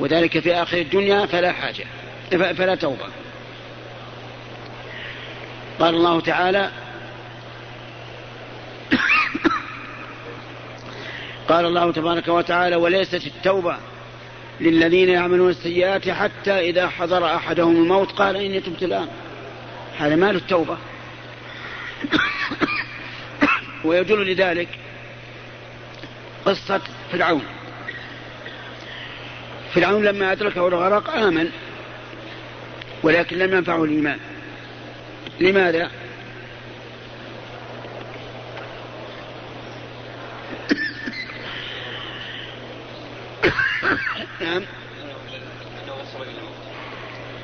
وذلك 0.00 0.38
في 0.38 0.54
آخر 0.54 0.78
الدنيا 0.78 1.26
فلا 1.26 1.52
حاجة 1.52 1.84
فلا 2.30 2.74
توبة. 2.74 3.06
قال 5.78 5.94
الله 5.94 6.20
تعالى 6.20 6.70
قال 11.48 11.66
الله 11.66 11.92
تبارك 11.92 12.28
وتعالى 12.28 12.76
وليست 12.76 13.26
التوبة 13.26 13.76
للذين 14.60 15.08
يعملون 15.08 15.50
السيئات 15.50 16.08
حتى 16.08 16.70
إذا 16.70 16.88
حضر 16.88 17.34
أحدهم 17.36 17.76
الموت. 17.76 18.12
قال 18.12 18.36
إني 18.36 18.60
تبت 18.60 18.82
الآن. 18.82 19.08
هذا 19.98 20.16
مال 20.16 20.36
التوبة. 20.36 20.78
ويدل 23.84 24.32
لذلك 24.32 24.68
قصة 26.46 26.80
فرعون. 27.12 27.44
فرعون 29.74 30.04
لما 30.04 30.32
أدركه 30.32 30.68
الغرق 30.68 31.10
آمن 31.10 31.50
ولكن 33.02 33.38
لم 33.38 33.54
ينفعه 33.54 33.84
الإيمان. 33.84 34.18
لماذا؟ 35.40 35.90
نعم. 44.40 44.62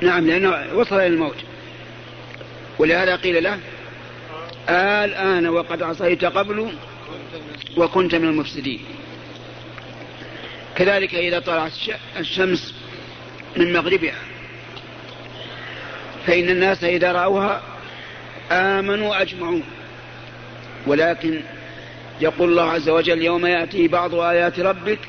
نعم 0.01 0.27
لأنه 0.27 0.65
وصل 0.73 0.95
إلى 0.95 1.07
الموت. 1.07 1.35
ولهذا 2.79 3.15
قيل 3.15 3.43
له 3.43 3.59
الآن 5.05 5.47
وقد 5.47 5.83
عصيت 5.83 6.25
قبل 6.25 6.73
وكنت 7.77 8.15
من 8.15 8.27
المفسدين. 8.27 8.85
كذلك 10.81 11.15
إذا 11.15 11.39
طلعت 11.39 11.71
الشمس 12.19 12.73
من 13.57 13.73
مغربها 13.73 14.15
فإن 16.27 16.49
الناس 16.49 16.83
إذا 16.83 17.11
رأوها 17.11 17.61
آمنوا 18.51 19.21
أجمعون 19.21 19.63
ولكن 20.87 21.41
يقول 22.21 22.49
الله 22.49 22.71
عز 22.71 22.89
وجل 22.89 23.21
يوم 23.21 23.45
يأتي 23.45 23.87
بعض 23.87 24.15
آيات 24.15 24.59
ربك 24.59 24.99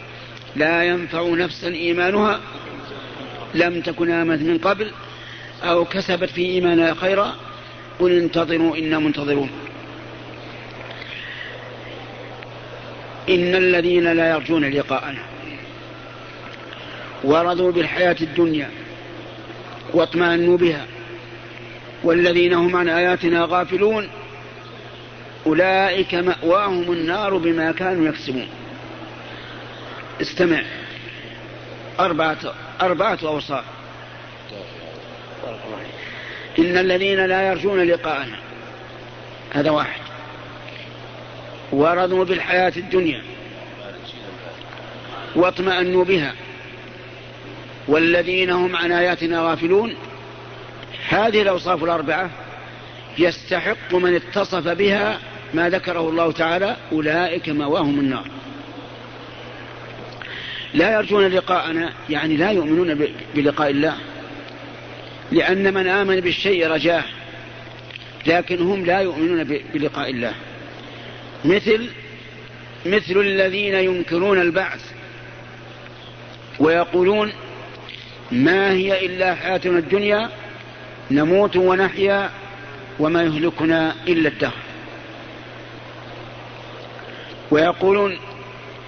لا 0.57 0.85
ينفع 0.85 1.29
نفسا 1.29 1.69
إيمانها 1.69 2.41
لم 3.55 3.81
تكن 3.81 4.11
آمنت 4.11 4.43
من 4.43 4.59
قبل 4.59 4.91
أو 5.63 5.85
كسبت 5.85 6.31
في 6.31 6.47
إيمانها 6.47 6.95
خيرا 6.95 7.35
قل 7.99 8.13
انتظروا 8.13 8.77
إنا 8.77 8.99
منتظرون. 8.99 9.51
إن 13.29 13.55
الذين 13.55 14.13
لا 14.13 14.31
يرجون 14.31 14.65
لقاءنا. 14.65 15.32
ورضوا 17.25 17.73
بالحياة 17.73 18.17
الدنيا 18.21 18.71
واطمأنوا 19.95 20.57
بها 20.57 20.87
والذين 22.05 22.53
هم 22.55 22.77
عن 22.77 22.89
آياتنا 22.89 23.47
غافلون 23.51 24.09
أولئك 25.47 26.15
مأواهم 26.15 26.93
النار 26.93 27.37
بما 27.37 27.73
كانوا 27.73 28.09
يكسبون. 28.09 28.49
استمع. 30.21 30.63
أربعة 32.01 32.39
أربعة 32.81 33.19
أوصاف. 33.25 33.65
إن 36.59 36.79
الذين 36.79 37.27
لا 37.27 37.49
يرجون 37.49 37.83
لقاءنا. 37.83 38.39
هذا 39.53 39.71
واحد. 39.71 40.01
ورضوا 41.73 42.25
بالحياة 42.25 42.73
الدنيا. 42.77 43.23
واطمأنوا 45.37 46.05
بها. 46.05 46.35
والذين 47.89 48.51
هم 48.51 48.77
عن 48.77 48.93
آياتنا 48.93 49.41
غافلون. 49.41 49.95
هذه 51.09 51.43
الأوصاف 51.43 51.85
الأربعة 51.85 52.31
يستحق 53.19 53.95
من 53.95 54.15
اتصف 54.15 54.69
بها 54.69 55.19
ما 55.55 55.69
ذكره 55.69 56.09
الله 56.09 56.33
تعالى 56.33 56.77
أولئك 56.93 57.49
مواهم 57.49 58.01
النار. 58.01 58.27
لا 60.75 60.93
يرجون 60.93 61.27
لقاءنا 61.27 61.93
يعني 62.11 62.37
لا 62.37 62.51
يؤمنون 62.51 63.09
بلقاء 63.35 63.71
الله. 63.71 63.97
لأن 65.33 65.75
من 65.75 65.87
آمن 65.87 66.21
بالشيء 66.21 66.69
رجاه 66.69 67.05
لكن 68.27 68.63
هم 68.63 68.85
لا 68.85 69.01
يؤمنون 69.01 69.45
بلقاء 69.45 70.11
الله. 70.11 70.35
مثل 71.45 71.89
مثل 72.87 73.17
الذين 73.17 73.75
ينكرون 73.75 74.41
البعث 74.41 74.81
ويقولون 76.59 77.33
ما 78.33 78.73
هي 78.73 79.07
إلا 79.07 79.35
حياتنا 79.35 79.79
الدنيا 79.79 80.31
نموت 81.11 81.57
ونحيا 81.57 82.31
وما 82.99 83.23
يهلكنا 83.23 83.95
إلا 84.09 84.29
الدهر. 84.29 84.53
ويقولون 87.51 88.19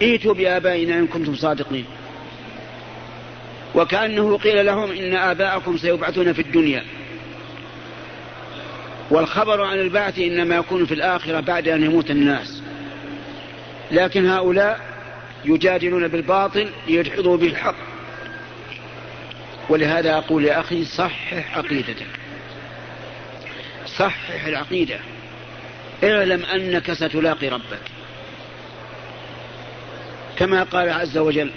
ائتوا 0.02 0.34
بآبائنا 0.34 0.98
إن 0.98 1.06
كنتم 1.06 1.36
صادقين. 1.36 1.84
وكأنه 3.74 4.38
قيل 4.38 4.66
لهم 4.66 4.90
إن 4.92 5.16
آباءكم 5.16 5.76
سيبعثون 5.76 6.32
في 6.32 6.42
الدنيا. 6.42 6.84
والخبر 9.10 9.62
عن 9.62 9.78
البعث 9.78 10.18
إنما 10.18 10.56
يكون 10.56 10.86
في 10.86 10.94
الآخرة 10.94 11.40
بعد 11.40 11.68
أن 11.68 11.84
يموت 11.84 12.10
الناس. 12.10 12.62
لكن 13.90 14.26
هؤلاء 14.26 14.80
يجادلون 15.44 16.08
بالباطل 16.08 16.70
ليدحضوا 16.88 17.36
به 17.36 17.46
الحق. 17.46 17.83
ولهذا 19.68 20.14
أقول 20.14 20.44
يا 20.44 20.60
أخي 20.60 20.84
صحح 20.84 21.58
عقيدتك. 21.58 22.06
صحح 23.86 24.44
العقيدة. 24.46 24.98
اعلم 26.04 26.44
أنك 26.44 26.92
ستلاقي 26.92 27.48
ربك. 27.48 27.80
كما 30.36 30.62
قال 30.62 30.90
عز 30.90 31.18
وجل 31.18 31.50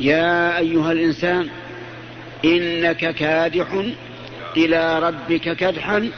يا 0.00 0.58
أيها 0.58 0.92
الإنسان 0.92 1.48
إنك 2.44 3.14
كادح 3.14 3.84
إلى 4.56 4.98
ربك 4.98 5.56
كدحا 5.56 6.10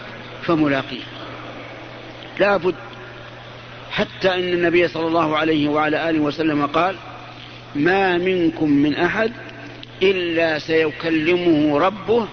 فملاقيه. 0.43 1.03
لا 2.41 2.57
بد 2.57 2.75
حتى 3.91 4.35
أن 4.35 4.53
النبي 4.53 4.89
صلى 4.89 5.07
الله 5.07 5.37
عليه 5.37 5.69
وعلى 5.69 6.11
آله 6.11 6.21
وسلم 6.21 6.67
قال 6.67 6.97
ما 7.75 8.19
منكم 8.19 8.71
من 8.71 8.95
أحد 8.95 9.33
إلا 10.03 10.59
سيكلمه 10.59 11.79
ربه 11.79 12.27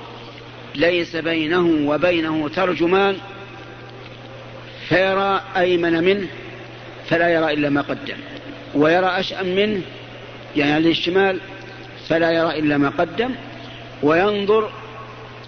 ليس 0.75 1.15
بينه 1.15 1.89
وبينه 1.89 2.49
ترجمان 2.49 3.17
فيرى 4.89 5.41
أيمن 5.57 6.03
منه 6.03 6.27
فلا 7.09 7.29
يرى 7.29 7.53
إلا 7.53 7.69
ما 7.69 7.81
قدم 7.81 8.17
ويرى 8.75 9.05
أشأم 9.05 9.55
منه 9.55 9.81
يعني 10.55 10.89
الشمال 10.89 11.39
فلا 12.07 12.31
يرى 12.31 12.59
إلا 12.59 12.77
ما 12.77 12.89
قدم 12.89 13.31
وينظر 14.03 14.71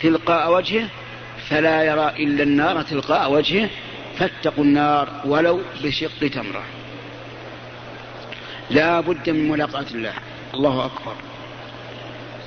تلقاء 0.02 0.54
وجهه 0.54 0.88
فلا 1.50 1.84
يرى 1.84 2.14
إلا 2.20 2.44
النار 2.44 2.82
تلقاء 2.82 3.32
وجهه 3.32 3.70
فاتقوا 4.18 4.64
النار 4.64 5.10
ولو 5.26 5.62
بشق 5.84 6.28
تمرة. 6.34 6.64
لا 8.70 9.00
بد 9.00 9.30
من 9.30 9.50
ملاقاة 9.50 9.86
الله. 9.94 10.14
الله 10.54 10.86
أكبر. 10.86 11.33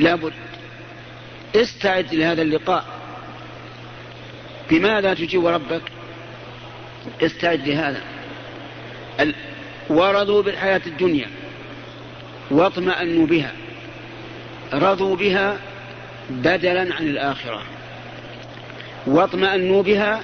لا 0.00 0.14
بد. 0.14 0.32
استعد 1.54 2.14
لهذا 2.14 2.42
اللقاء. 2.42 2.84
بماذا 4.70 5.14
تجيب 5.14 5.46
ربك؟ 5.46 5.82
استعد 7.22 7.68
لهذا. 7.68 8.00
ورضوا 9.90 10.42
بالحياة 10.42 10.80
الدنيا. 10.86 11.30
واطمأنوا 12.50 13.26
بها. 13.26 13.52
رضوا 14.72 15.16
بها 15.16 15.58
بدلا 16.30 16.94
عن 16.94 17.06
الآخرة. 17.06 17.62
واطمأنوا 19.06 19.82
بها 19.82 20.20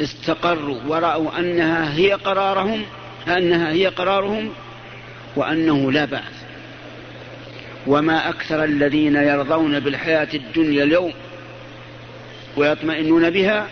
استقروا 0.00 0.80
ورأوا 0.88 1.38
أنها 1.38 1.94
هي 1.94 2.12
قرارهم 2.12 2.82
أنها 3.28 3.72
هي 3.72 3.86
قرارهم 3.86 4.52
وأنه 5.36 5.92
لا 5.92 6.04
بعث 6.04 6.39
وما 7.86 8.28
أكثر 8.28 8.64
الذين 8.64 9.16
يرضون 9.16 9.80
بالحياة 9.80 10.28
الدنيا 10.34 10.84
اليوم 10.84 11.12
ويطمئنون 12.56 13.30
بها 13.30 13.68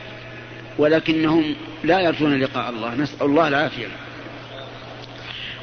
ولكنهم 0.79 1.55
لا 1.85 2.01
يرجون 2.01 2.41
لقاء 2.41 2.71
الله. 2.71 2.95
نسأل 2.95 3.27
الله 3.27 3.49
العافية. 3.49 3.87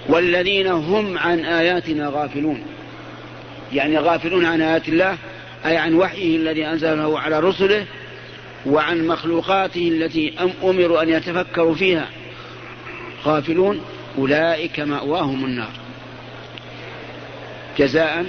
والذين 0.09 0.67
هم 0.67 1.17
عن 1.17 1.39
آياتنا 1.39 2.09
غافلون. 2.13 2.63
يعني 3.73 3.97
غافلون 3.97 4.45
عن 4.45 4.61
آيات 4.61 4.89
الله 4.89 5.17
أي 5.65 5.77
عن 5.77 5.93
وحيه 5.93 6.37
الذي 6.37 6.65
أنزله 6.65 7.19
على 7.19 7.39
رسله 7.39 7.85
وعن 8.65 9.07
مخلوقاته 9.07 9.87
التي 9.87 10.33
أمروا 10.63 11.01
أن 11.01 11.09
يتفكروا 11.09 11.75
فيها. 11.75 12.07
غافلون 13.25 13.81
أولئك 14.17 14.79
مأواهم 14.79 15.45
النار. 15.45 15.84
جزاء 17.77 18.25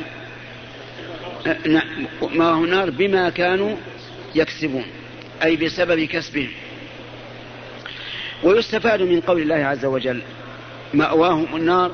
مأواهم 2.22 2.64
النار 2.64 2.90
بما 2.90 3.30
كانوا 3.30 3.76
يكسبون 4.34 4.84
أي 5.44 5.56
بسبب 5.56 6.00
كسبهم. 6.00 6.48
ويستفاد 8.42 9.02
من 9.02 9.20
قول 9.20 9.42
الله 9.42 9.54
عز 9.54 9.84
وجل 9.84 10.22
مأواهم 10.94 11.56
النار 11.56 11.92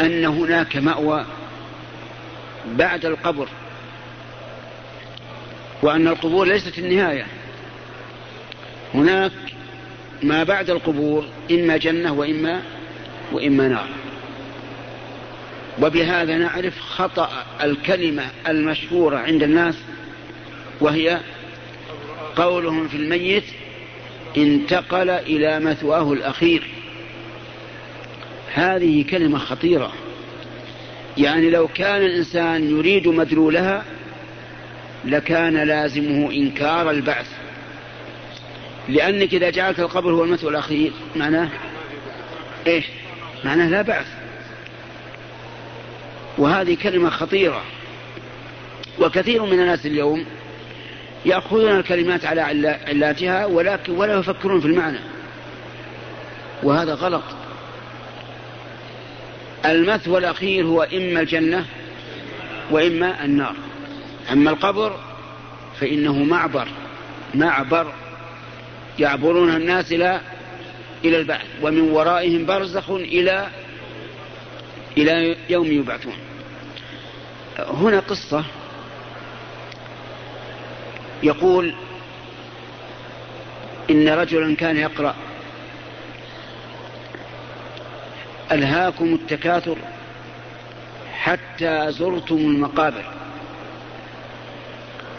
أن 0.00 0.24
هناك 0.24 0.76
مأوى 0.76 1.24
بعد 2.66 3.06
القبر 3.06 3.48
وأن 5.82 6.08
القبور 6.08 6.46
ليست 6.46 6.78
النهاية. 6.78 7.26
هناك 8.94 9.32
ما 10.22 10.44
بعد 10.44 10.70
القبور 10.70 11.24
إما 11.50 11.76
جنة 11.76 12.12
وإما 12.12 12.62
وإما 13.32 13.68
نار. 13.68 13.99
وبهذا 15.82 16.36
نعرف 16.36 16.80
خطأ 16.80 17.30
الكلمة 17.62 18.22
المشهورة 18.48 19.18
عند 19.18 19.42
الناس 19.42 19.74
وهي 20.80 21.20
قولهم 22.36 22.88
في 22.88 22.96
الميت 22.96 23.44
انتقل 24.36 25.10
إلى 25.10 25.60
مثواه 25.60 26.12
الأخير. 26.12 26.62
هذه 28.54 29.04
كلمة 29.10 29.38
خطيرة. 29.38 29.92
يعني 31.18 31.50
لو 31.50 31.68
كان 31.68 32.02
الإنسان 32.02 32.70
يريد 32.70 33.08
مدلولها 33.08 33.84
لكان 35.04 35.56
لازمه 35.56 36.32
إنكار 36.32 36.90
البعث. 36.90 37.26
لأنك 38.88 39.34
إذا 39.34 39.50
جعلت 39.50 39.80
القبر 39.80 40.12
هو 40.12 40.24
المثوى 40.24 40.50
الأخير 40.50 40.92
معناه 41.16 41.48
إيش؟ 42.66 42.84
معناه 43.44 43.68
لا 43.68 43.82
بعث 43.82 44.19
وهذه 46.40 46.76
كلمة 46.82 47.10
خطيرة. 47.10 47.62
وكثير 48.98 49.44
من 49.44 49.60
الناس 49.60 49.86
اليوم 49.86 50.24
يأخذون 51.26 51.76
الكلمات 51.76 52.24
على 52.24 52.40
علاتها 52.86 53.46
ولكن 53.46 53.92
ولا 53.92 54.18
يفكرون 54.18 54.60
في 54.60 54.66
المعنى. 54.66 54.98
وهذا 56.62 56.94
غلط. 56.94 57.22
المثوى 59.64 60.18
الأخير 60.18 60.66
هو 60.66 60.82
إما 60.82 61.20
الجنة 61.20 61.66
وإما 62.70 63.24
النار. 63.24 63.54
أما 64.32 64.50
القبر 64.50 65.00
فإنه 65.80 66.24
معبر 66.24 66.68
معبر 67.34 67.92
يعبرون 68.98 69.56
الناس 69.56 69.92
إلى 69.92 70.20
إلى 71.04 71.16
البعث. 71.16 71.46
ومن 71.62 71.80
ورائهم 71.80 72.46
برزخ 72.46 72.90
إلى 72.90 73.48
إلى 74.96 75.36
يوم 75.50 75.66
يبعثون. 75.66 76.29
هنا 77.68 78.00
قصة. 78.00 78.44
يقول 81.22 81.74
إن 83.90 84.08
رجلا 84.08 84.56
كان 84.56 84.76
يقرأ. 84.76 85.14
ألهاكم 88.52 89.14
التكاثر 89.14 89.76
حتى 91.12 91.92
زرتم 91.92 92.36
المقابر. 92.36 93.04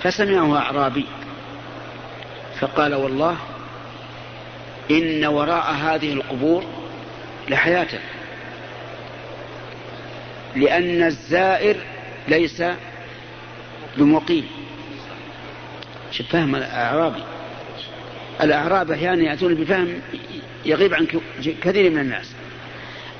فسمعه 0.04 0.58
أعرابي. 0.58 1.06
فقال 2.60 2.96
والله 2.96 3.38
إن 4.92 5.26
وراء 5.26 5.74
هذه 5.74 6.14
القبور 6.14 6.64
لحياة. 7.50 8.00
لأن 10.56 11.04
الزائر 11.04 11.78
ليس 12.28 12.64
بمقيم 13.98 14.48
فهم 16.30 16.56
الأعرابي. 16.56 17.24
الأعراب 18.42 18.92
أحيانا 18.92 19.24
يأتون 19.24 19.56
بفهم 19.56 20.02
يغيب 20.66 20.94
عن 20.94 21.08
كثير 21.62 21.90
من 21.90 22.00
الناس. 22.00 22.32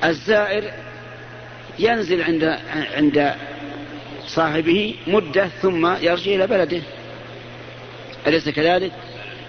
الزائر 0.04 0.70
ينزل 1.78 2.22
عند 2.22 2.58
عند 2.96 3.34
صاحبه 4.26 4.94
مدة 5.06 5.48
ثم 5.48 5.86
يرجع 5.86 6.34
إلى 6.34 6.46
بلده. 6.46 6.80
أليس 8.26 8.48
كذلك؟ 8.48 8.92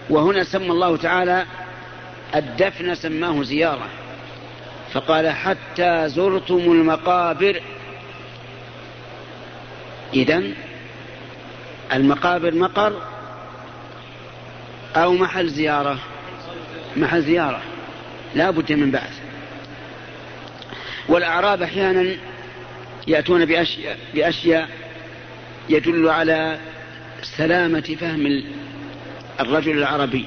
وهنا 0.10 0.44
سمى 0.44 0.72
الله 0.72 0.98
تعالى 0.98 1.46
الدفن 2.36 2.96
سماه 2.96 3.44
زيارة. 3.44 3.88
فقال 4.94 5.30
حتى 5.30 6.10
زرتم 6.10 6.58
المقابر 6.58 7.62
إذا 10.14 10.44
المقابر 11.94 12.56
مقر 12.56 13.02
أو 14.96 15.14
محل 15.14 15.50
زيارة. 15.50 16.00
محل 16.96 17.22
زيارة. 17.22 17.62
لا 18.36 18.52
بد 18.52 18.72
من 18.72 18.92
بعث. 18.92 19.20
والأعراب 21.10 21.62
أحيانا 21.62 22.16
يأتون 23.08 23.46
بأشياء, 23.46 23.98
بأشياء 24.14 24.70
يدل 25.70 26.10
على 26.10 26.58
سلامة 27.22 27.98
فهم 28.02 28.44
الرجل 29.40 29.78
العربي. 29.78 30.26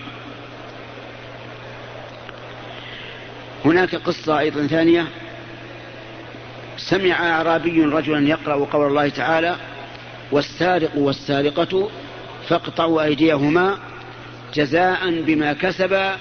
هناك 3.64 3.94
قصة 3.94 4.38
أيضا 4.38 4.66
ثانية. 4.66 5.06
سمع 6.76 7.30
أعرابي 7.30 7.84
رجلا 7.84 8.28
يقرأ 8.28 8.64
قول 8.64 8.86
الله 8.86 9.08
تعالى 9.08 9.56
والسارق 10.32 10.96
والسارقة 10.96 11.90
فاقطعوا 12.48 13.02
أيديهما 13.02 13.78
جزاء 14.54 15.20
بما 15.20 15.52
كسبا 15.52 16.16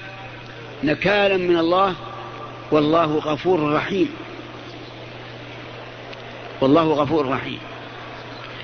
نكالا 0.83 1.37
من 1.37 1.57
الله 1.57 1.95
والله 2.71 3.15
غفور 3.17 3.73
رحيم. 3.73 4.09
والله 6.61 6.93
غفور 6.93 7.29
رحيم. 7.29 7.59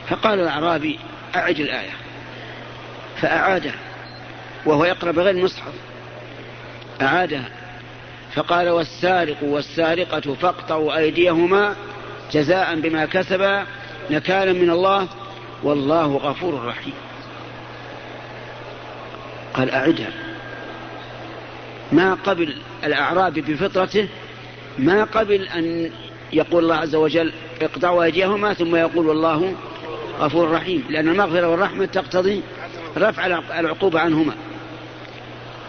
فقال 0.08 0.40
الأعرابي 0.40 1.00
أعد 1.36 1.60
الآية. 1.60 1.92
فأعادها 3.22 3.80
وهو 4.66 4.86
يقرأ 4.86 5.12
بغير 5.12 5.30
المصحف 5.30 5.74
أعادها 7.02 7.50
فقال 8.34 8.70
والسارق 8.70 9.38
والسارقة 9.44 10.34
فاقطعوا 10.34 10.98
أيديهما 10.98 11.76
جزاء 12.32 12.80
بما 12.80 13.06
كسبا 13.06 13.66
نكالا 14.10 14.54
من 14.54 14.70
الله 14.70 15.08
والله 15.64 16.18
غفور 16.18 16.66
رحيم. 16.66 16.94
قال 19.54 19.70
أعدها 19.70 20.12
ما 21.92 22.14
قبل 22.14 22.56
الأعرابي 22.84 23.42
بفطرته 23.42 24.08
ما 24.78 25.04
قبل 25.04 25.48
أن 25.48 25.92
يقول 26.34 26.64
الله 26.64 26.76
عز 26.76 26.96
وجل 26.96 27.34
اقطعوا 27.62 28.04
أيديهما 28.04 28.54
ثم 28.54 28.76
يقول 28.76 29.08
والله 29.08 29.56
غفور 30.20 30.52
رحيم 30.52 30.84
لأن 30.90 31.10
المغفرة 31.10 31.48
والرحمة 31.48 31.86
تقتضي 31.86 32.42
رفع 32.98 33.26
العقوبة 33.60 34.00
عنهما. 34.00 34.34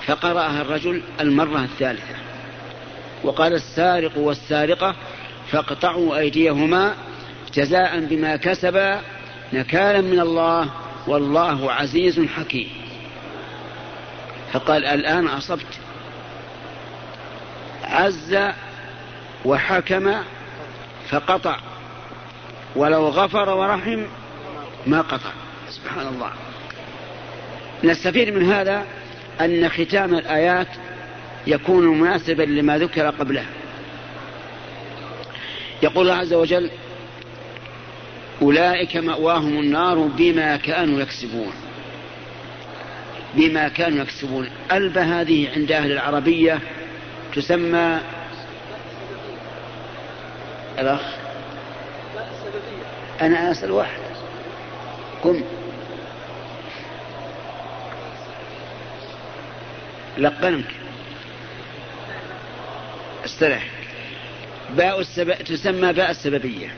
فقرأها 0.06 0.62
الرجل 0.62 1.02
المرة 1.20 1.64
الثالثة. 1.64 2.14
وقال 3.24 3.52
السارق 3.54 4.18
والسارقة 4.18 4.94
فاقطعوا 5.50 6.18
أيديهما 6.18 6.94
جزاء 7.54 8.00
بما 8.00 8.36
كسبا 8.36 9.00
نكالا 9.52 10.00
من 10.00 10.20
الله 10.20 10.70
والله 11.06 11.72
عزيز 11.72 12.20
حكيم. 12.20 12.68
فقال 14.52 14.84
الآن 14.84 15.26
أصبت. 15.26 15.78
عز 17.84 18.38
وحكم 19.44 20.14
فقطع. 21.08 21.56
ولو 22.76 23.08
غفر 23.08 23.48
ورحم 23.48 24.02
ما 24.86 25.00
قطع. 25.00 25.32
سبحان 25.70 26.06
الله. 26.06 26.30
نستفيد 27.84 28.28
من 28.28 28.52
هذا 28.52 28.86
أن 29.40 29.68
ختام 29.68 30.14
الآيات 30.14 30.68
يكون 31.46 32.00
مناسبا 32.00 32.42
لما 32.42 32.78
ذكر 32.78 33.10
قبله 33.10 33.44
يقول 35.82 36.10
الله 36.10 36.20
عز 36.20 36.32
وجل 36.32 36.70
أولئك 38.42 38.96
مأواهم 38.96 39.58
النار 39.58 39.98
بما 39.98 40.56
كانوا 40.56 41.00
يكسبون. 41.00 41.52
بما 43.34 43.68
كانوا 43.68 44.02
يكسبون. 44.02 44.50
ألب 44.72 44.98
هذه 44.98 45.50
عند 45.56 45.72
أهل 45.72 45.92
العربية 45.92 46.60
تسمى 47.34 48.00
الأخ. 50.78 51.00
أنا 53.20 53.50
أسأل 53.50 53.70
واحد. 53.70 54.00
قم. 55.22 55.42
لقنك. 60.18 60.64
استرح. 63.24 63.70
باء 64.76 65.00
السبب 65.00 65.32
تسمى 65.32 65.92
باء 65.92 66.10
السببية. 66.10 66.74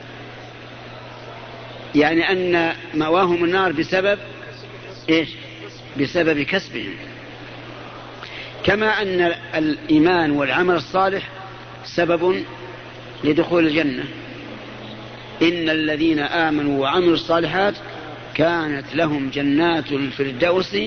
يعني 1.95 2.31
أن 2.31 2.73
مواهم 2.93 3.43
النار 3.43 3.71
بسبب 3.71 4.19
إيش؟ 5.09 5.29
بسبب 5.99 6.41
كسبهم. 6.41 6.93
كما 8.63 9.01
أن 9.01 9.33
الإيمان 9.55 10.31
والعمل 10.31 10.75
الصالح 10.75 11.29
سبب 11.85 12.43
لدخول 13.23 13.67
الجنة. 13.67 14.03
إن 15.41 15.69
الذين 15.69 16.19
آمنوا 16.19 16.81
وعملوا 16.81 17.13
الصالحات 17.13 17.73
كانت 18.33 18.95
لهم 18.95 19.29
جنات 19.29 19.91
الفردوس 19.91 20.77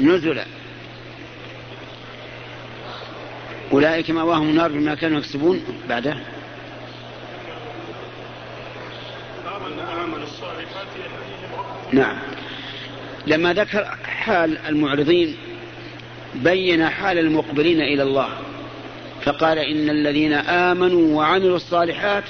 نزلا. 0.00 0.44
أولئك 3.72 4.10
مأواهم 4.10 4.48
النار 4.48 4.72
بما 4.72 4.94
كانوا 4.94 5.18
يكسبون 5.18 5.62
بعده 5.88 6.16
نعم. 11.92 12.16
لما 13.26 13.52
ذكر 13.52 13.84
حال 14.04 14.58
المعرضين 14.58 15.36
بين 16.34 16.88
حال 16.88 17.18
المقبلين 17.18 17.80
إلى 17.80 18.02
الله. 18.02 18.28
فقال 19.22 19.58
إن 19.58 19.90
الذين 19.90 20.32
آمنوا 20.32 21.16
وعملوا 21.16 21.56
الصالحات 21.56 22.24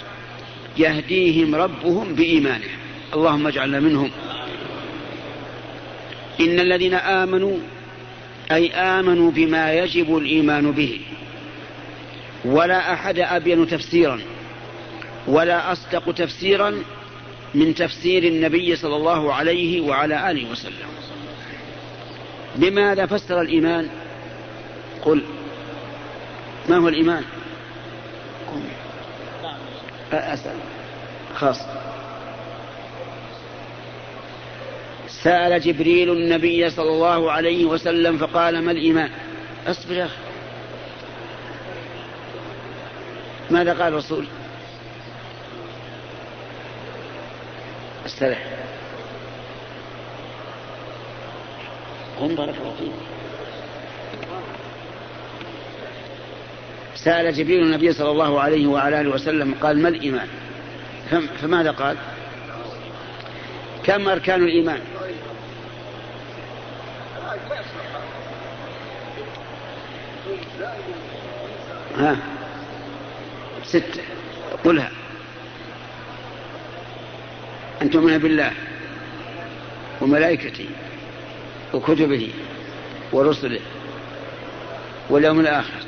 يهديهم 0.78 1.54
ربهم 1.54 2.14
بإيمانهم. 2.14 2.78
اللهم 3.14 3.46
اجعلنا 3.46 3.80
منهم. 3.80 4.10
إن 6.40 6.60
الذين 6.60 6.94
آمنوا 6.94 7.56
أي 8.52 8.70
آمنوا 8.70 9.30
بما 9.30 9.74
يجب 9.74 10.16
الإيمان 10.16 10.72
به. 10.72 11.00
ولا 12.44 12.92
أحد 12.92 13.18
أبين 13.18 13.66
تفسيرا 13.66 14.20
ولا 15.26 15.72
أصدق 15.72 16.12
تفسيرا 16.14 16.82
من 17.54 17.74
تفسير 17.74 18.22
النبي 18.22 18.76
صلى 18.76 18.96
الله 18.96 19.34
عليه 19.34 19.80
وعلى 19.80 20.30
آله 20.30 20.50
وسلم. 20.50 20.88
بماذا 22.56 23.06
فسر 23.06 23.40
الإيمان؟ 23.40 23.88
قل 25.02 25.22
ما 26.68 26.76
هو 26.76 26.88
الإيمان؟ 26.88 27.24
أسأل. 30.12 30.56
خاص. 31.34 31.60
سأل 35.08 35.60
جبريل 35.60 36.12
النبي 36.12 36.70
صلى 36.70 36.88
الله 36.88 37.32
عليه 37.32 37.64
وسلم 37.64 38.18
فقال 38.18 38.64
ما 38.64 38.72
الإيمان؟ 38.72 39.10
اصبر 39.66 39.94
يا 39.94 40.04
أخي. 40.04 40.16
ماذا 43.50 43.72
قال 43.72 43.92
الرسول؟ 43.92 44.26
استرح 48.06 48.38
قم 52.20 52.34
بارك 52.34 52.54
الله 52.60 52.74
فيك 52.78 52.92
سأل 56.94 57.34
جبريل 57.34 57.62
النبي 57.62 57.92
صلى 57.92 58.10
الله 58.10 58.40
عليه 58.40 58.66
وعلى 58.66 59.00
آله 59.00 59.10
وسلم 59.10 59.54
قال 59.54 59.82
ما 59.82 59.88
الإيمان؟ 59.88 60.28
فماذا 61.42 61.70
قال؟ 61.70 61.96
كم 63.84 64.08
أركان 64.08 64.42
الإيمان؟ 64.42 64.80
ها؟ 71.96 72.16
ستة 73.64 74.02
قلها. 74.64 74.90
أن 77.82 77.90
تؤمن 77.90 78.18
بالله 78.18 78.52
وملائكته 80.00 80.66
وكتبه 81.74 82.30
ورسله 83.12 83.60
واليوم 85.10 85.40
الآخر. 85.40 85.80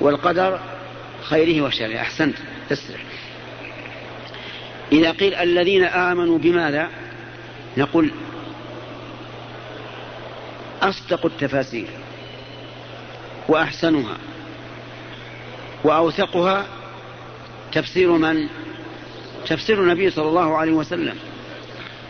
والقدر 0.00 0.60
خيره 1.22 1.64
وشره. 1.64 1.96
أحسنت. 1.96 2.36
اسرع 2.72 2.98
إذا 4.92 5.10
قيل 5.10 5.34
الذين 5.34 5.84
آمنوا 5.84 6.38
بماذا؟ 6.38 6.88
نقول 7.76 8.10
أصدق 10.82 11.26
التفاسير 11.26 11.86
وأحسنها 13.48 14.16
وأوثقها 15.84 16.66
تفسير 17.72 18.12
من؟ 18.12 18.48
تفسير 19.46 19.82
النبي 19.82 20.10
صلى 20.10 20.28
الله 20.28 20.56
عليه 20.56 20.72
وسلم. 20.72 21.16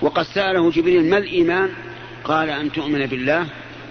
وقد 0.03 0.23
سأله 0.23 0.71
جبريل 0.71 1.11
ما 1.11 1.19
الإيمان؟ 1.19 1.71
قال 2.25 2.51
أن 2.51 2.73
تؤمن 2.73 3.07
بالله 3.07 3.47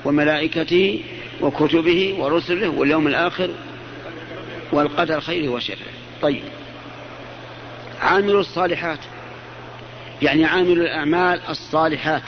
وملائكته 0.05 1.03
وكتبه 1.41 2.15
ورسله 2.19 2.69
واليوم 2.69 3.07
الآخر 3.07 3.49
والقدر 4.71 5.21
خيره 5.21 5.51
وشره. 5.51 5.77
طيب. 6.21 6.43
عامل 8.01 8.35
الصالحات 8.35 8.99
يعني 10.21 10.45
عامل 10.45 10.81
الأعمال 10.81 11.39
الصالحات. 11.49 12.23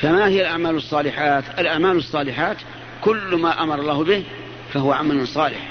فما 0.00 0.28
هي 0.28 0.40
الأعمال 0.40 0.76
الصالحات؟ 0.76 1.44
الأعمال 1.58 1.96
الصالحات 1.96 2.56
كل 3.04 3.36
ما 3.36 3.62
أمر 3.62 3.80
الله 3.80 4.04
به 4.04 4.22
فهو 4.72 4.92
عمل 4.92 5.28
صالح. 5.28 5.68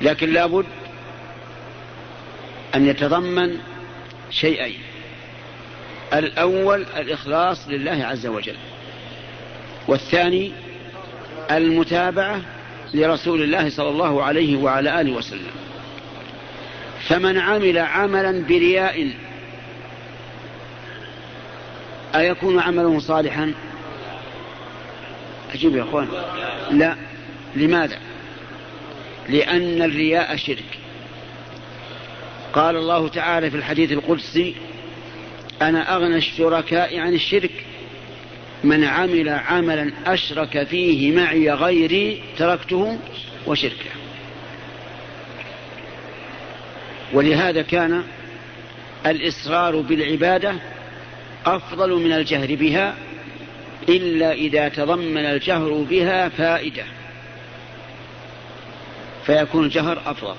لكن 0.00 0.32
لابد 0.32 0.66
أن 2.74 2.86
يتضمن 2.86 3.58
شيئين. 4.30 4.78
الأول 6.12 6.86
الإخلاص 6.96 7.68
لله 7.68 8.06
عز 8.06 8.26
وجل. 8.26 8.56
والثاني 9.88 10.52
المتابعة 11.50 12.40
لرسول 12.94 13.42
الله 13.42 13.70
صلى 13.70 13.88
الله 13.88 14.22
عليه 14.22 14.56
وعلى 14.56 15.00
آله 15.00 15.12
وسلم. 15.12 15.50
فمن 17.08 17.38
عمل 17.38 17.78
عملا 17.78 18.44
برياء 18.48 19.10
أيكون 22.14 22.60
عمله 22.60 22.98
صالحا؟ 22.98 23.52
عجيب 25.54 25.76
يا 25.76 25.82
أخوان. 25.82 26.08
لا. 26.70 26.96
لماذا؟ 27.56 27.98
لأن 29.28 29.82
الرياء 29.82 30.36
شرك. 30.36 30.83
قال 32.54 32.76
الله 32.76 33.08
تعالى 33.08 33.50
في 33.50 33.56
الحديث 33.56 33.92
القدسي 33.92 34.54
أنا 35.62 35.96
أغنى 35.96 36.16
الشركاء 36.16 36.98
عن 36.98 37.14
الشرك 37.14 37.64
من 38.64 38.84
عمل 38.84 39.28
عملا 39.28 39.92
أشرك 40.06 40.64
فيه 40.64 41.12
معي 41.12 41.50
غيري 41.50 42.22
تركته 42.38 42.98
وشركه. 43.46 43.90
ولهذا 47.12 47.62
كان 47.62 48.04
الإصرار 49.06 49.80
بالعبادة 49.80 50.54
أفضل 51.46 51.92
من 51.92 52.12
الجهر 52.12 52.54
بها 52.54 52.94
إلا 53.88 54.32
إذا 54.32 54.68
تضمن 54.68 55.24
الجهر 55.24 55.72
بها 55.90 56.28
فائدة. 56.28 56.84
فيكون 59.26 59.64
الجهر 59.64 60.02
أفضل. 60.06 60.34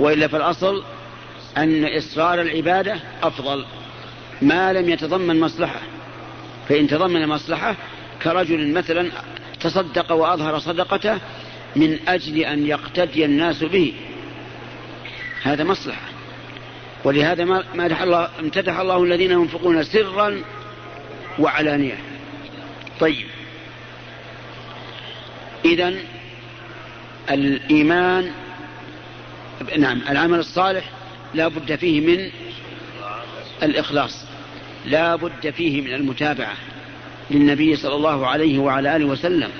وإلا 0.00 0.28
فالأصل 0.28 0.84
أن 1.58 1.96
إصرار 1.96 2.40
العبادة 2.40 2.96
أفضل 3.22 3.64
ما 4.42 4.72
لم 4.72 4.88
يتضمن 4.88 5.40
مصلحة. 5.40 5.80
فإن 6.68 6.88
تضمن 6.88 7.26
مصلحة 7.26 7.76
كرجل 8.22 8.72
مثلا 8.72 9.10
تصدق 9.60 10.12
وأظهر 10.12 10.58
صدقته 10.58 11.18
من 11.76 11.98
أجل 12.08 12.38
أن 12.38 12.66
يقتدي 12.66 13.24
الناس 13.24 13.64
به. 13.64 13.94
هذا 15.42 15.64
مصلحة. 15.64 16.08
ولهذا 17.04 17.44
ما 17.44 17.64
مدح 17.74 18.02
الله 18.02 18.28
امتدح 18.40 18.78
الله 18.78 19.04
الذين 19.04 19.30
ينفقون 19.30 19.82
سرا 19.82 20.42
وعلانية. 21.38 21.98
طيب. 23.00 23.26
إذا 25.64 25.94
الإيمان 27.30 28.30
نعم 29.78 30.02
العمل 30.08 30.38
الصالح 30.38 30.84
لا 31.34 31.48
بد 31.48 31.76
فيه 31.76 32.00
من 32.00 32.30
الإخلاص. 33.62 34.24
لا 34.86 35.16
بد 35.16 35.50
فيه 35.50 35.80
من 35.80 35.94
المتابعة 35.94 36.54
للنبي 37.30 37.76
صلى 37.76 37.94
الله 37.94 38.26
عليه 38.26 38.58
وعلى 38.58 38.96
آله 38.96 39.04
وسلم. 39.04 39.50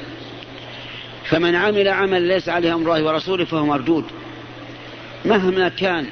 فمن 1.24 1.54
عمل 1.54 1.88
عمل 1.88 2.22
ليس 2.22 2.48
عليه 2.48 2.74
أمر 2.74 2.80
الله 2.80 3.04
ورسوله 3.04 3.44
فهو 3.44 3.66
مردود. 3.66 4.04
مهما 5.24 5.68
كان 5.68 6.06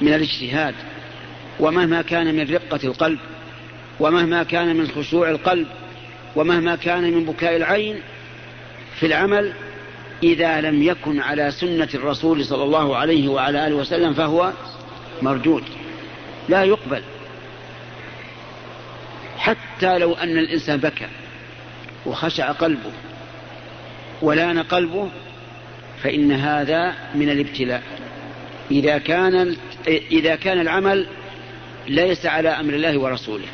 من 0.00 0.14
الاجتهاد 0.14 0.74
ومهما 1.60 2.02
كان 2.02 2.34
من 2.34 2.54
رقة 2.54 2.80
القلب 2.84 3.18
ومهما 4.00 4.42
كان 4.42 4.76
من 4.76 4.88
خشوع 4.88 5.30
القلب 5.30 5.66
ومهما 6.36 6.76
كان 6.76 7.12
من 7.12 7.24
بكاء 7.24 7.56
العين 7.56 8.00
في 9.00 9.06
العمل 9.06 9.52
إذا 10.22 10.60
لم 10.60 10.82
يكن 10.82 11.20
على 11.20 11.50
سنة 11.50 11.88
الرسول 11.94 12.44
صلى 12.44 12.62
الله 12.64 12.96
عليه 12.96 13.28
وعلى 13.28 13.66
آله 13.66 13.74
وسلم 13.74 14.14
فهو 14.14 14.52
مردود. 15.22 15.62
لا 16.48 16.64
يقبل. 16.64 17.02
حتى 19.38 19.98
لو 19.98 20.14
أن 20.14 20.38
الإنسان 20.38 20.76
بكى 20.76 21.06
وخشع 22.06 22.52
قلبه 22.52 22.92
ولان 24.22 24.62
قلبه 24.62 25.08
فإن 26.02 26.32
هذا 26.32 26.94
من 27.14 27.30
الابتلاء. 27.30 27.82
إذا 28.70 28.98
كان 28.98 29.56
إذا 29.88 30.36
كان 30.36 30.60
العمل 30.60 31.06
ليس 31.88 32.26
على 32.26 32.48
أمر 32.48 32.74
الله 32.74 32.98
ورسوله. 32.98 33.46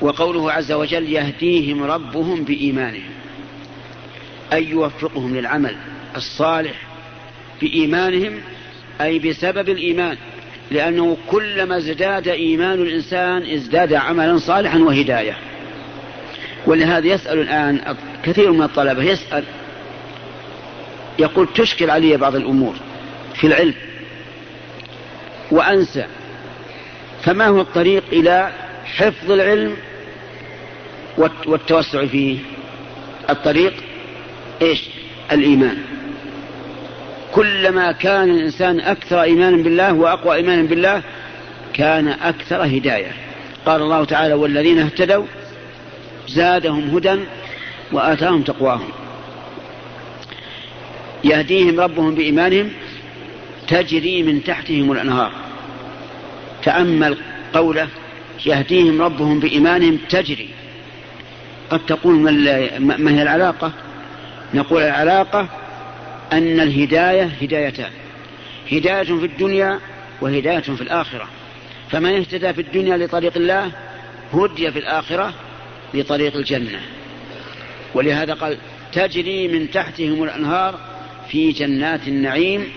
وقوله 0.00 0.52
عز 0.52 0.72
وجل 0.72 1.12
يهديهم 1.12 1.82
ربهم 1.82 2.44
بإيمانهم 2.44 3.10
أي 4.52 4.68
يوفقهم 4.68 5.36
للعمل 5.36 5.76
الصالح 6.16 6.86
بإيمانهم 7.60 8.40
أي 9.00 9.18
بسبب 9.18 9.68
الإيمان 9.68 10.16
لأنه 10.70 11.16
كلما 11.26 11.76
ازداد 11.76 12.28
إيمان 12.28 12.82
الإنسان 12.82 13.42
ازداد 13.42 13.94
عملا 13.94 14.38
صالحا 14.38 14.78
وهداية. 14.78 15.36
ولهذا 16.66 17.06
يسأل 17.06 17.38
الآن 17.38 17.96
كثير 18.22 18.52
من 18.52 18.62
الطلبة 18.62 19.02
يسأل 19.02 19.44
يقول 21.18 21.48
تشكل 21.54 21.90
علي 21.90 22.16
بعض 22.16 22.36
الأمور 22.36 22.74
في 23.34 23.46
العلم 23.46 23.74
وأنسى 25.50 26.06
فما 27.22 27.46
هو 27.46 27.60
الطريق 27.60 28.04
إلى 28.12 28.52
حفظ 28.84 29.30
العلم 29.30 29.76
والتوسع 31.46 32.06
فيه 32.06 32.38
الطريق 33.30 33.72
إيش؟ 34.62 34.82
الإيمان. 35.32 35.78
كلما 37.32 37.92
كان 37.92 38.30
الإنسان 38.30 38.80
أكثر 38.80 39.22
إيمانا 39.22 39.62
بالله 39.62 39.92
وأقوى 39.92 40.36
إيمانا 40.36 40.62
بالله 40.62 41.02
كان 41.74 42.08
أكثر 42.08 42.64
هداية. 42.64 43.12
قال 43.66 43.82
الله 43.82 44.04
تعالى 44.04 44.34
والذين 44.34 44.78
اهتدوا 44.78 45.24
زادهم 46.28 46.96
هدى 46.96 47.20
وآتاهم 47.92 48.42
تقواهم. 48.42 48.88
يهديهم 51.24 51.80
ربهم 51.80 52.14
بإيمانهم 52.14 52.70
تجري 53.68 54.22
من 54.22 54.44
تحتهم 54.44 54.92
الأنهار. 54.92 55.32
تأمل 56.62 57.18
قوله 57.54 57.88
يهديهم 58.46 59.02
ربهم 59.02 59.40
بإيمانهم 59.40 59.98
تجري. 60.10 60.48
قد 61.70 61.86
تقول 61.86 62.14
ما 62.78 63.10
هي 63.10 63.22
العلاقة؟ 63.22 63.72
نقول 64.54 64.82
العلاقة 64.82 65.48
أن 66.32 66.60
الهداية 66.60 67.30
هدايتان. 67.42 67.90
هداية 68.72 69.02
في 69.02 69.26
الدنيا 69.26 69.80
وهداية 70.20 70.60
في 70.60 70.80
الآخرة. 70.80 71.28
فمن 71.90 72.16
اهتدى 72.16 72.52
في 72.52 72.60
الدنيا 72.60 72.96
لطريق 72.96 73.36
الله 73.36 73.72
هدي 74.34 74.72
في 74.72 74.78
الآخرة 74.78 75.34
لطريق 75.94 76.36
الجنة. 76.36 76.80
ولهذا 77.94 78.34
قال 78.34 78.58
تجري 78.92 79.48
من 79.48 79.70
تحتهم 79.70 80.22
الأنهار 80.22 80.78
في 81.28 81.52
جنات 81.52 82.08
النعيم. 82.08 82.68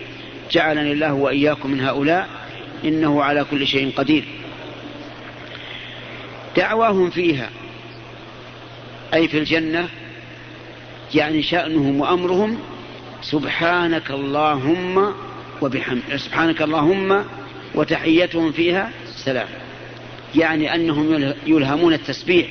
جعلني 0.52 0.92
الله 0.92 1.14
وإياكم 1.14 1.72
من 1.72 1.82
هؤلاء. 1.82 2.28
إنه 2.86 3.24
على 3.24 3.46
كل 3.52 3.68
شيء 3.68 3.92
قدير. 3.96 4.24
دعواهم 6.58 7.10
فيها. 7.10 7.50
أي 9.14 9.28
في 9.28 9.38
الجنة 9.38 9.90
يعني 11.16 11.42
شأنهم 11.42 12.00
وأمرهم 12.00 12.60
سبحانك 13.22 14.12
اللهم 14.12 15.14
وبحمد 15.62 16.02
سبحانك 16.16 16.62
اللهم 16.62 17.26
وتحيتهم 17.76 18.52
فيها 18.52 18.92
سلام. 19.26 19.48
يعني 20.36 20.76
أنهم 20.76 21.34
يلهمون 21.46 21.94
التسبيح 21.94 22.48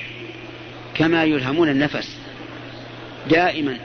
كما 0.95 1.25
يلهمون 1.25 1.69
النفس. 1.69 2.17
دائما 3.31 3.77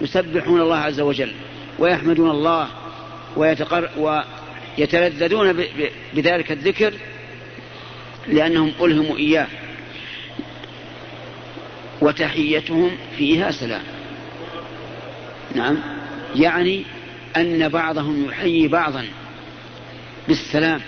يسبحون 0.00 0.60
الله 0.60 0.76
عز 0.76 1.00
وجل 1.00 1.32
ويحمدون 1.78 2.30
الله 2.30 2.68
ويتقر 3.36 3.90
ويتلذذون 4.78 5.64
بذلك 6.14 6.52
الذكر 6.52 6.92
لأنهم 8.28 8.72
ألهموا 8.80 9.16
إياه. 9.16 9.46
وتحيتهم 12.00 12.90
فيها 13.18 13.50
سلام. 13.50 13.82
نعم. 15.54 15.78
يعني 16.36 16.84
أن 17.36 17.68
بعضهم 17.68 18.24
يحيي 18.24 18.68
بعضا 18.68 19.04
بالسلام. 20.28 20.80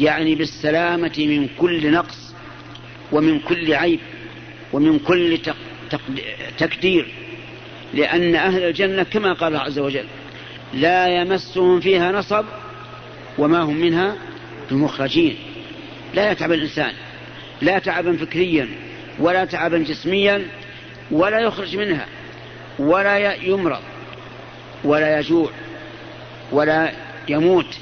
يعني 0.00 0.34
بالسلامة 0.34 1.14
من 1.18 1.48
كل 1.58 1.92
نقص 1.92 2.34
ومن 3.12 3.40
كل 3.40 3.74
عيب 3.74 4.00
ومن 4.72 4.98
كل 4.98 5.38
تكدير 6.58 7.08
لأن 7.94 8.34
أهل 8.34 8.62
الجنة 8.62 9.02
كما 9.02 9.32
قال 9.32 9.48
الله 9.48 9.64
عز 9.64 9.78
وجل 9.78 10.04
لا 10.74 11.20
يمسهم 11.20 11.80
فيها 11.80 12.12
نصب 12.12 12.44
وما 13.38 13.60
هم 13.60 13.76
منها 13.76 14.16
بمخرجين. 14.70 15.36
لا 16.14 16.30
يتعب 16.30 16.52
الإنسان. 16.52 16.92
لا 17.62 17.78
تعبا 17.78 18.16
فكريا. 18.16 18.68
ولا 19.18 19.44
تعبا 19.44 19.78
جسميا 19.78 20.46
ولا 21.10 21.40
يخرج 21.40 21.76
منها 21.76 22.06
ولا 22.78 23.34
يمرض 23.34 23.80
ولا 24.84 25.18
يجوع 25.18 25.50
ولا 26.52 26.92
يموت 27.28 27.78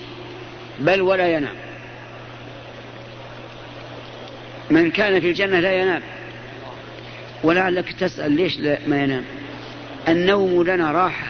بل 0.79 1.01
ولا 1.01 1.29
ينام. 1.29 1.55
من 4.71 4.91
كان 4.91 5.21
في 5.21 5.29
الجنة 5.29 5.61
لا 5.61 5.73
ينام. 5.73 6.03
ولعلك 7.43 7.93
تسأل 7.93 8.33
ليش 8.33 8.59
ما 8.87 9.03
ينام؟ 9.03 9.25
النوم 10.09 10.63
لنا 10.63 10.93
راحة. 10.93 11.27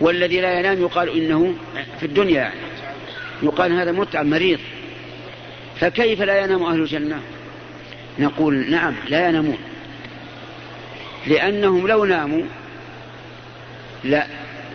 والذي 0.00 0.40
لا 0.40 0.58
ينام 0.58 0.80
يقال 0.82 1.16
إنه 1.16 1.54
في 2.00 2.06
الدنيا 2.06 2.34
يعني. 2.34 2.60
يقال 3.42 3.72
هذا 3.72 3.92
متعب 3.92 4.26
مريض. 4.26 4.58
فكيف 5.80 6.22
لا 6.22 6.44
ينام 6.44 6.62
أهل 6.62 6.80
الجنة؟ 6.80 7.20
نقول 8.18 8.70
نعم 8.70 8.94
لا 9.08 9.28
ينامون. 9.28 9.58
لأنهم 11.26 11.86
لو 11.88 12.04
ناموا 12.04 12.42
لا 14.04 14.26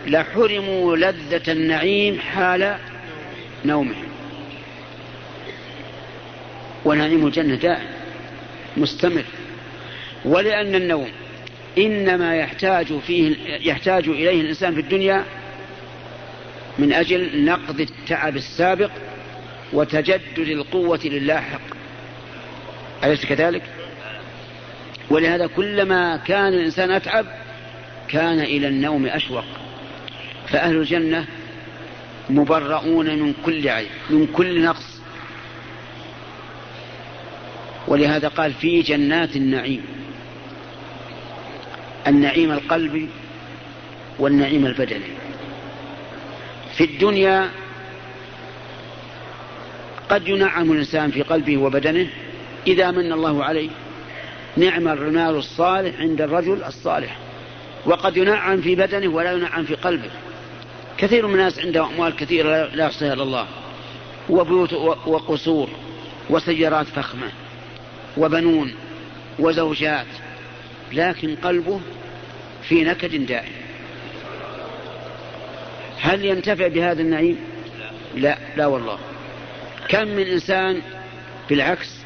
لحرموا 0.06 0.96
لذة 0.96 1.52
النعيم 1.52 2.18
حال 2.18 2.76
نومهم. 3.64 4.04
ونعيم 6.84 7.26
الجنة 7.26 7.54
دائم 7.54 7.86
مستمر. 8.76 9.24
ولأن 10.24 10.74
النوم 10.74 11.08
إنما 11.78 12.36
يحتاج 12.36 12.98
فيه 13.06 13.36
يحتاج 13.60 14.08
إليه 14.08 14.40
الإنسان 14.40 14.74
في 14.74 14.80
الدنيا 14.80 15.24
من 16.78 16.92
أجل 16.92 17.44
نقض 17.44 17.80
التعب 17.80 18.36
السابق 18.36 18.90
وتجدد 19.72 20.38
القوة 20.38 21.00
للاحق 21.04 21.73
أليس 23.04 23.26
كذلك؟ 23.26 23.62
ولهذا 25.10 25.46
كلما 25.46 26.16
كان 26.16 26.54
الإنسان 26.54 26.90
أتعب 26.90 27.26
كان 28.08 28.40
إلى 28.40 28.68
النوم 28.68 29.06
أشوق. 29.06 29.44
فأهل 30.46 30.76
الجنة 30.76 31.26
مبرؤون 32.30 33.18
من 33.18 33.34
كل 33.44 33.68
عيب 33.68 33.88
من 34.10 34.26
كل 34.26 34.64
نقص. 34.64 35.00
ولهذا 37.88 38.28
قال 38.28 38.52
في 38.52 38.82
جنات 38.82 39.36
النعيم. 39.36 39.84
النعيم 42.06 42.52
القلبي 42.52 43.08
والنعيم 44.18 44.66
البدني. 44.66 45.24
في 46.76 46.84
الدنيا 46.84 47.50
قد 50.08 50.28
ينعم 50.28 50.72
الإنسان 50.72 51.10
في 51.10 51.22
قلبه 51.22 51.56
وبدنه 51.56 52.08
إذا 52.66 52.90
من 52.90 53.12
الله 53.12 53.44
عليه 53.44 53.70
نعم 54.56 54.88
الرمال 54.88 55.36
الصالح 55.36 56.00
عند 56.00 56.20
الرجل 56.20 56.64
الصالح. 56.64 57.18
وقد 57.86 58.16
ينعم 58.16 58.60
في 58.60 58.74
بدنه 58.74 59.08
ولا 59.08 59.32
ينعم 59.32 59.64
في 59.64 59.74
قلبه. 59.74 60.10
كثير 60.98 61.26
من 61.26 61.34
الناس 61.34 61.58
عنده 61.58 61.86
أموال 61.86 62.16
كثيرة 62.16 62.66
لا 62.66 62.84
يحصيها 62.84 63.12
إلا 63.12 63.22
الله. 63.22 63.46
وبيوت 64.30 64.72
وقصور 65.06 65.68
وسيارات 66.30 66.86
فخمة 66.86 67.28
وبنون 68.16 68.74
وزوجات. 69.38 70.06
لكن 70.92 71.36
قلبه 71.36 71.80
في 72.68 72.84
نكد 72.84 73.26
دائم. 73.26 73.52
هل 76.00 76.24
ينتفع 76.24 76.68
بهذا 76.68 77.02
النعيم؟ 77.02 77.38
لا. 78.14 78.38
لا 78.56 78.66
والله. 78.66 78.98
كم 79.88 80.08
من 80.08 80.26
إنسان 80.26 80.82
بالعكس 81.48 82.03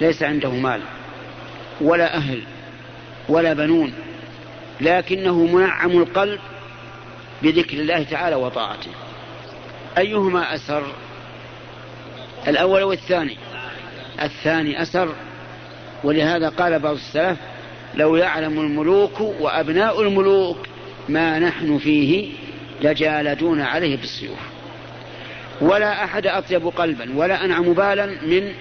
ليس 0.00 0.22
عنده 0.22 0.50
مال 0.50 0.80
ولا 1.80 2.16
أهل 2.16 2.42
ولا 3.28 3.52
بنون 3.52 3.92
لكنه 4.80 5.44
منعم 5.44 5.90
القلب 5.90 6.40
بذكر 7.42 7.76
الله 7.76 8.02
تعالى 8.02 8.36
وطاعته. 8.36 8.90
أيهما 9.98 10.54
أسر؟ 10.54 10.82
الأول 12.48 12.82
والثاني. 12.82 13.36
الثاني 14.22 14.82
أسر 14.82 15.14
ولهذا 16.04 16.48
قال 16.48 16.78
بعض 16.78 16.94
السلف 16.94 17.38
لو 17.94 18.16
يعلم 18.16 18.60
الملوك 18.60 19.20
وأبناء 19.20 20.02
الملوك 20.02 20.66
ما 21.08 21.38
نحن 21.38 21.78
فيه 21.78 22.32
لجالدون 22.82 23.60
عليه 23.60 23.96
بالسيوف. 23.96 24.38
ولا 25.60 26.04
أحد 26.04 26.26
أطيب 26.26 26.66
قلبا 26.66 27.16
ولا 27.16 27.44
أنعم 27.44 27.72
بالا 27.72 28.06
من 28.06 28.52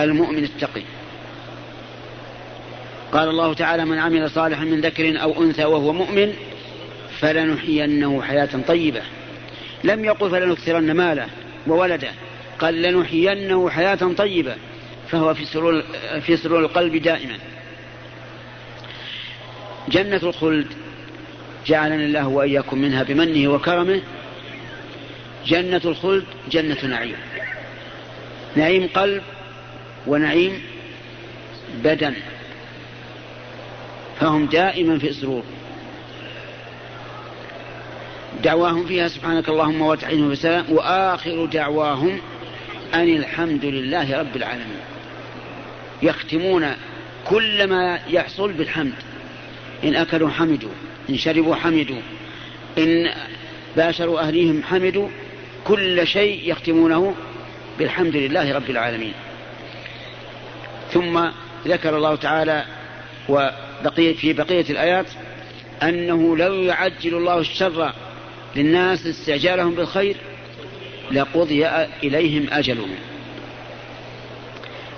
المؤمن 0.00 0.44
التقي. 0.44 0.82
قال 3.12 3.28
الله 3.28 3.54
تعالى 3.54 3.84
من 3.84 3.98
عمل 3.98 4.30
صالحا 4.30 4.64
من 4.64 4.80
ذكر 4.80 5.22
أو 5.22 5.42
أنثى 5.42 5.64
وهو 5.64 5.92
مؤمن 5.92 6.34
فلنحيينه 7.20 8.22
حياة 8.22 8.48
طيبة. 8.68 9.02
لم 9.84 10.04
يقل 10.04 10.30
فلنكثرن 10.30 10.92
ماله 10.92 11.26
وولده 11.66 12.10
قال 12.58 12.82
لنحيينه 12.82 13.70
حياة 13.70 13.94
طيبة. 13.94 14.54
فهو 15.08 15.34
في 15.34 15.44
سرور, 15.44 15.82
في 16.20 16.36
سرور 16.36 16.60
القلب 16.60 16.96
دائما. 16.96 17.38
جنة 19.88 20.20
الخلد 20.22 20.66
جعلني 21.66 22.04
الله 22.04 22.28
وإياكم 22.28 22.78
منها 22.78 23.02
بمنه 23.02 23.48
وكرمه. 23.48 24.00
جنة 25.46 25.80
الخلد 25.84 26.24
جنة 26.50 26.86
نعيم 26.86 27.16
نعيم 28.56 28.88
قلب 28.94 29.22
ونعيم 30.06 30.62
بدن. 31.84 32.14
فهم 34.20 34.46
دائما 34.46 34.98
في 34.98 35.12
سرور 35.12 35.42
دعواهم 38.42 38.86
فيها 38.86 39.08
سبحانك 39.08 39.48
اللهم 39.48 39.82
وتعينهم 39.82 40.30
بسلام 40.30 40.64
وآخر 40.68 41.44
دعواهم 41.44 42.20
أن 42.94 43.16
الحمد 43.16 43.64
لله 43.64 44.18
رب 44.18 44.36
العالمين. 44.36 44.80
يختمون 46.02 46.72
كل 47.24 47.66
ما 47.66 47.98
يحصل 48.08 48.52
بالحمد. 48.52 48.92
إن 49.84 49.94
أكلوا 49.94 50.30
حمدوا 50.30 50.70
إن 51.10 51.16
شربوا 51.16 51.54
حمدوا 51.54 52.00
إن 52.78 53.10
باشروا 53.76 54.20
أهليهم 54.20 54.62
حمدوا 54.62 55.08
كل 55.64 56.06
شيء 56.06 56.50
يختمونه 56.50 57.14
بالحمد 57.78 58.16
لله 58.16 58.54
رب 58.54 58.70
العالمين. 58.70 59.12
ثم 60.92 61.26
ذكر 61.66 61.96
الله 61.96 62.14
تعالى 62.16 62.64
وبقية 63.28 64.14
في 64.14 64.32
بقية 64.32 64.64
الآيات 64.70 65.06
أنه 65.82 66.36
لو 66.36 66.54
يعجل 66.54 67.14
الله 67.14 67.38
الشر 67.38 67.92
للناس 68.56 69.06
استعجالهم 69.06 69.74
بالخير 69.74 70.16
لقضي 71.12 71.66
إليهم 72.02 72.46
أجلهم. 72.50 72.90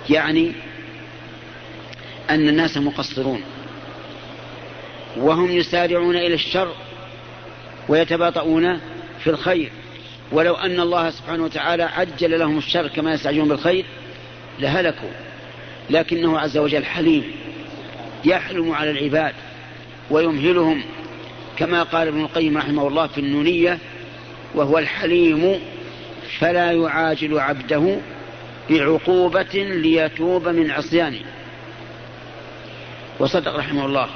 يعني 0.09 0.51
أن 2.29 2.49
الناس 2.49 2.77
مقصرون 2.77 3.41
وهم 5.17 5.51
يسارعون 5.51 6.15
إلى 6.15 6.33
الشر 6.33 6.73
ويتباطؤون 7.89 8.79
في 9.19 9.29
الخير. 9.29 9.71
ولو 10.31 10.53
أن 10.53 10.79
الله 10.79 11.09
سبحانه 11.09 11.43
وتعالى 11.43 11.83
عجل 11.83 12.39
لهم 12.39 12.57
الشر 12.57 12.87
كما 12.87 13.13
يستعجلون 13.13 13.47
بالخير 13.47 13.85
لهلكوا. 14.59 15.32
لكنه 15.89 16.39
عز 16.39 16.57
وجل 16.57 16.85
حليم 16.85 17.23
يحلم 18.25 18.71
على 18.71 18.91
العباد 18.91 19.33
ويمهلهم 20.11 20.83
كما 21.57 21.83
قال 21.83 22.07
ابن 22.07 22.21
القيم 22.21 22.57
رحمه 22.57 22.87
الله 22.87 23.07
في 23.07 23.17
النونية 23.17 23.77
وهو 24.55 24.77
الحليم 24.77 25.59
فلا 26.39 26.71
يعاجل 26.71 27.39
عبده 27.39 27.97
بعقوبة 28.69 29.53
ليتوب 29.53 30.47
من 30.47 30.71
عصيانه. 30.71 31.19
وصدق 33.19 33.55
رحمه 33.55 33.85
الله 33.85 34.09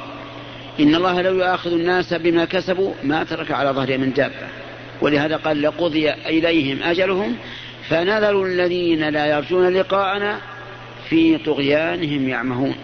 إن 0.79 0.95
الله 0.95 1.21
لو 1.21 1.35
يؤاخذ 1.35 1.71
الناس 1.71 2.13
بما 2.13 2.45
كسبوا 2.45 2.93
ما 3.03 3.23
ترك 3.23 3.51
على 3.51 3.69
ظهره 3.69 3.97
من 3.97 4.13
دابة. 4.13 4.47
ولهذا 5.01 5.37
قال 5.37 5.61
لقضي 5.61 6.11
إليهم 6.11 6.83
أجلهم 6.83 7.35
فنذر 7.89 8.43
الذين 8.43 9.09
لا 9.09 9.25
يرجون 9.25 9.73
لقاءنا 9.73 10.39
في 11.09 11.37
طغيانهم 11.37 12.27
يعمهون. 12.27 12.75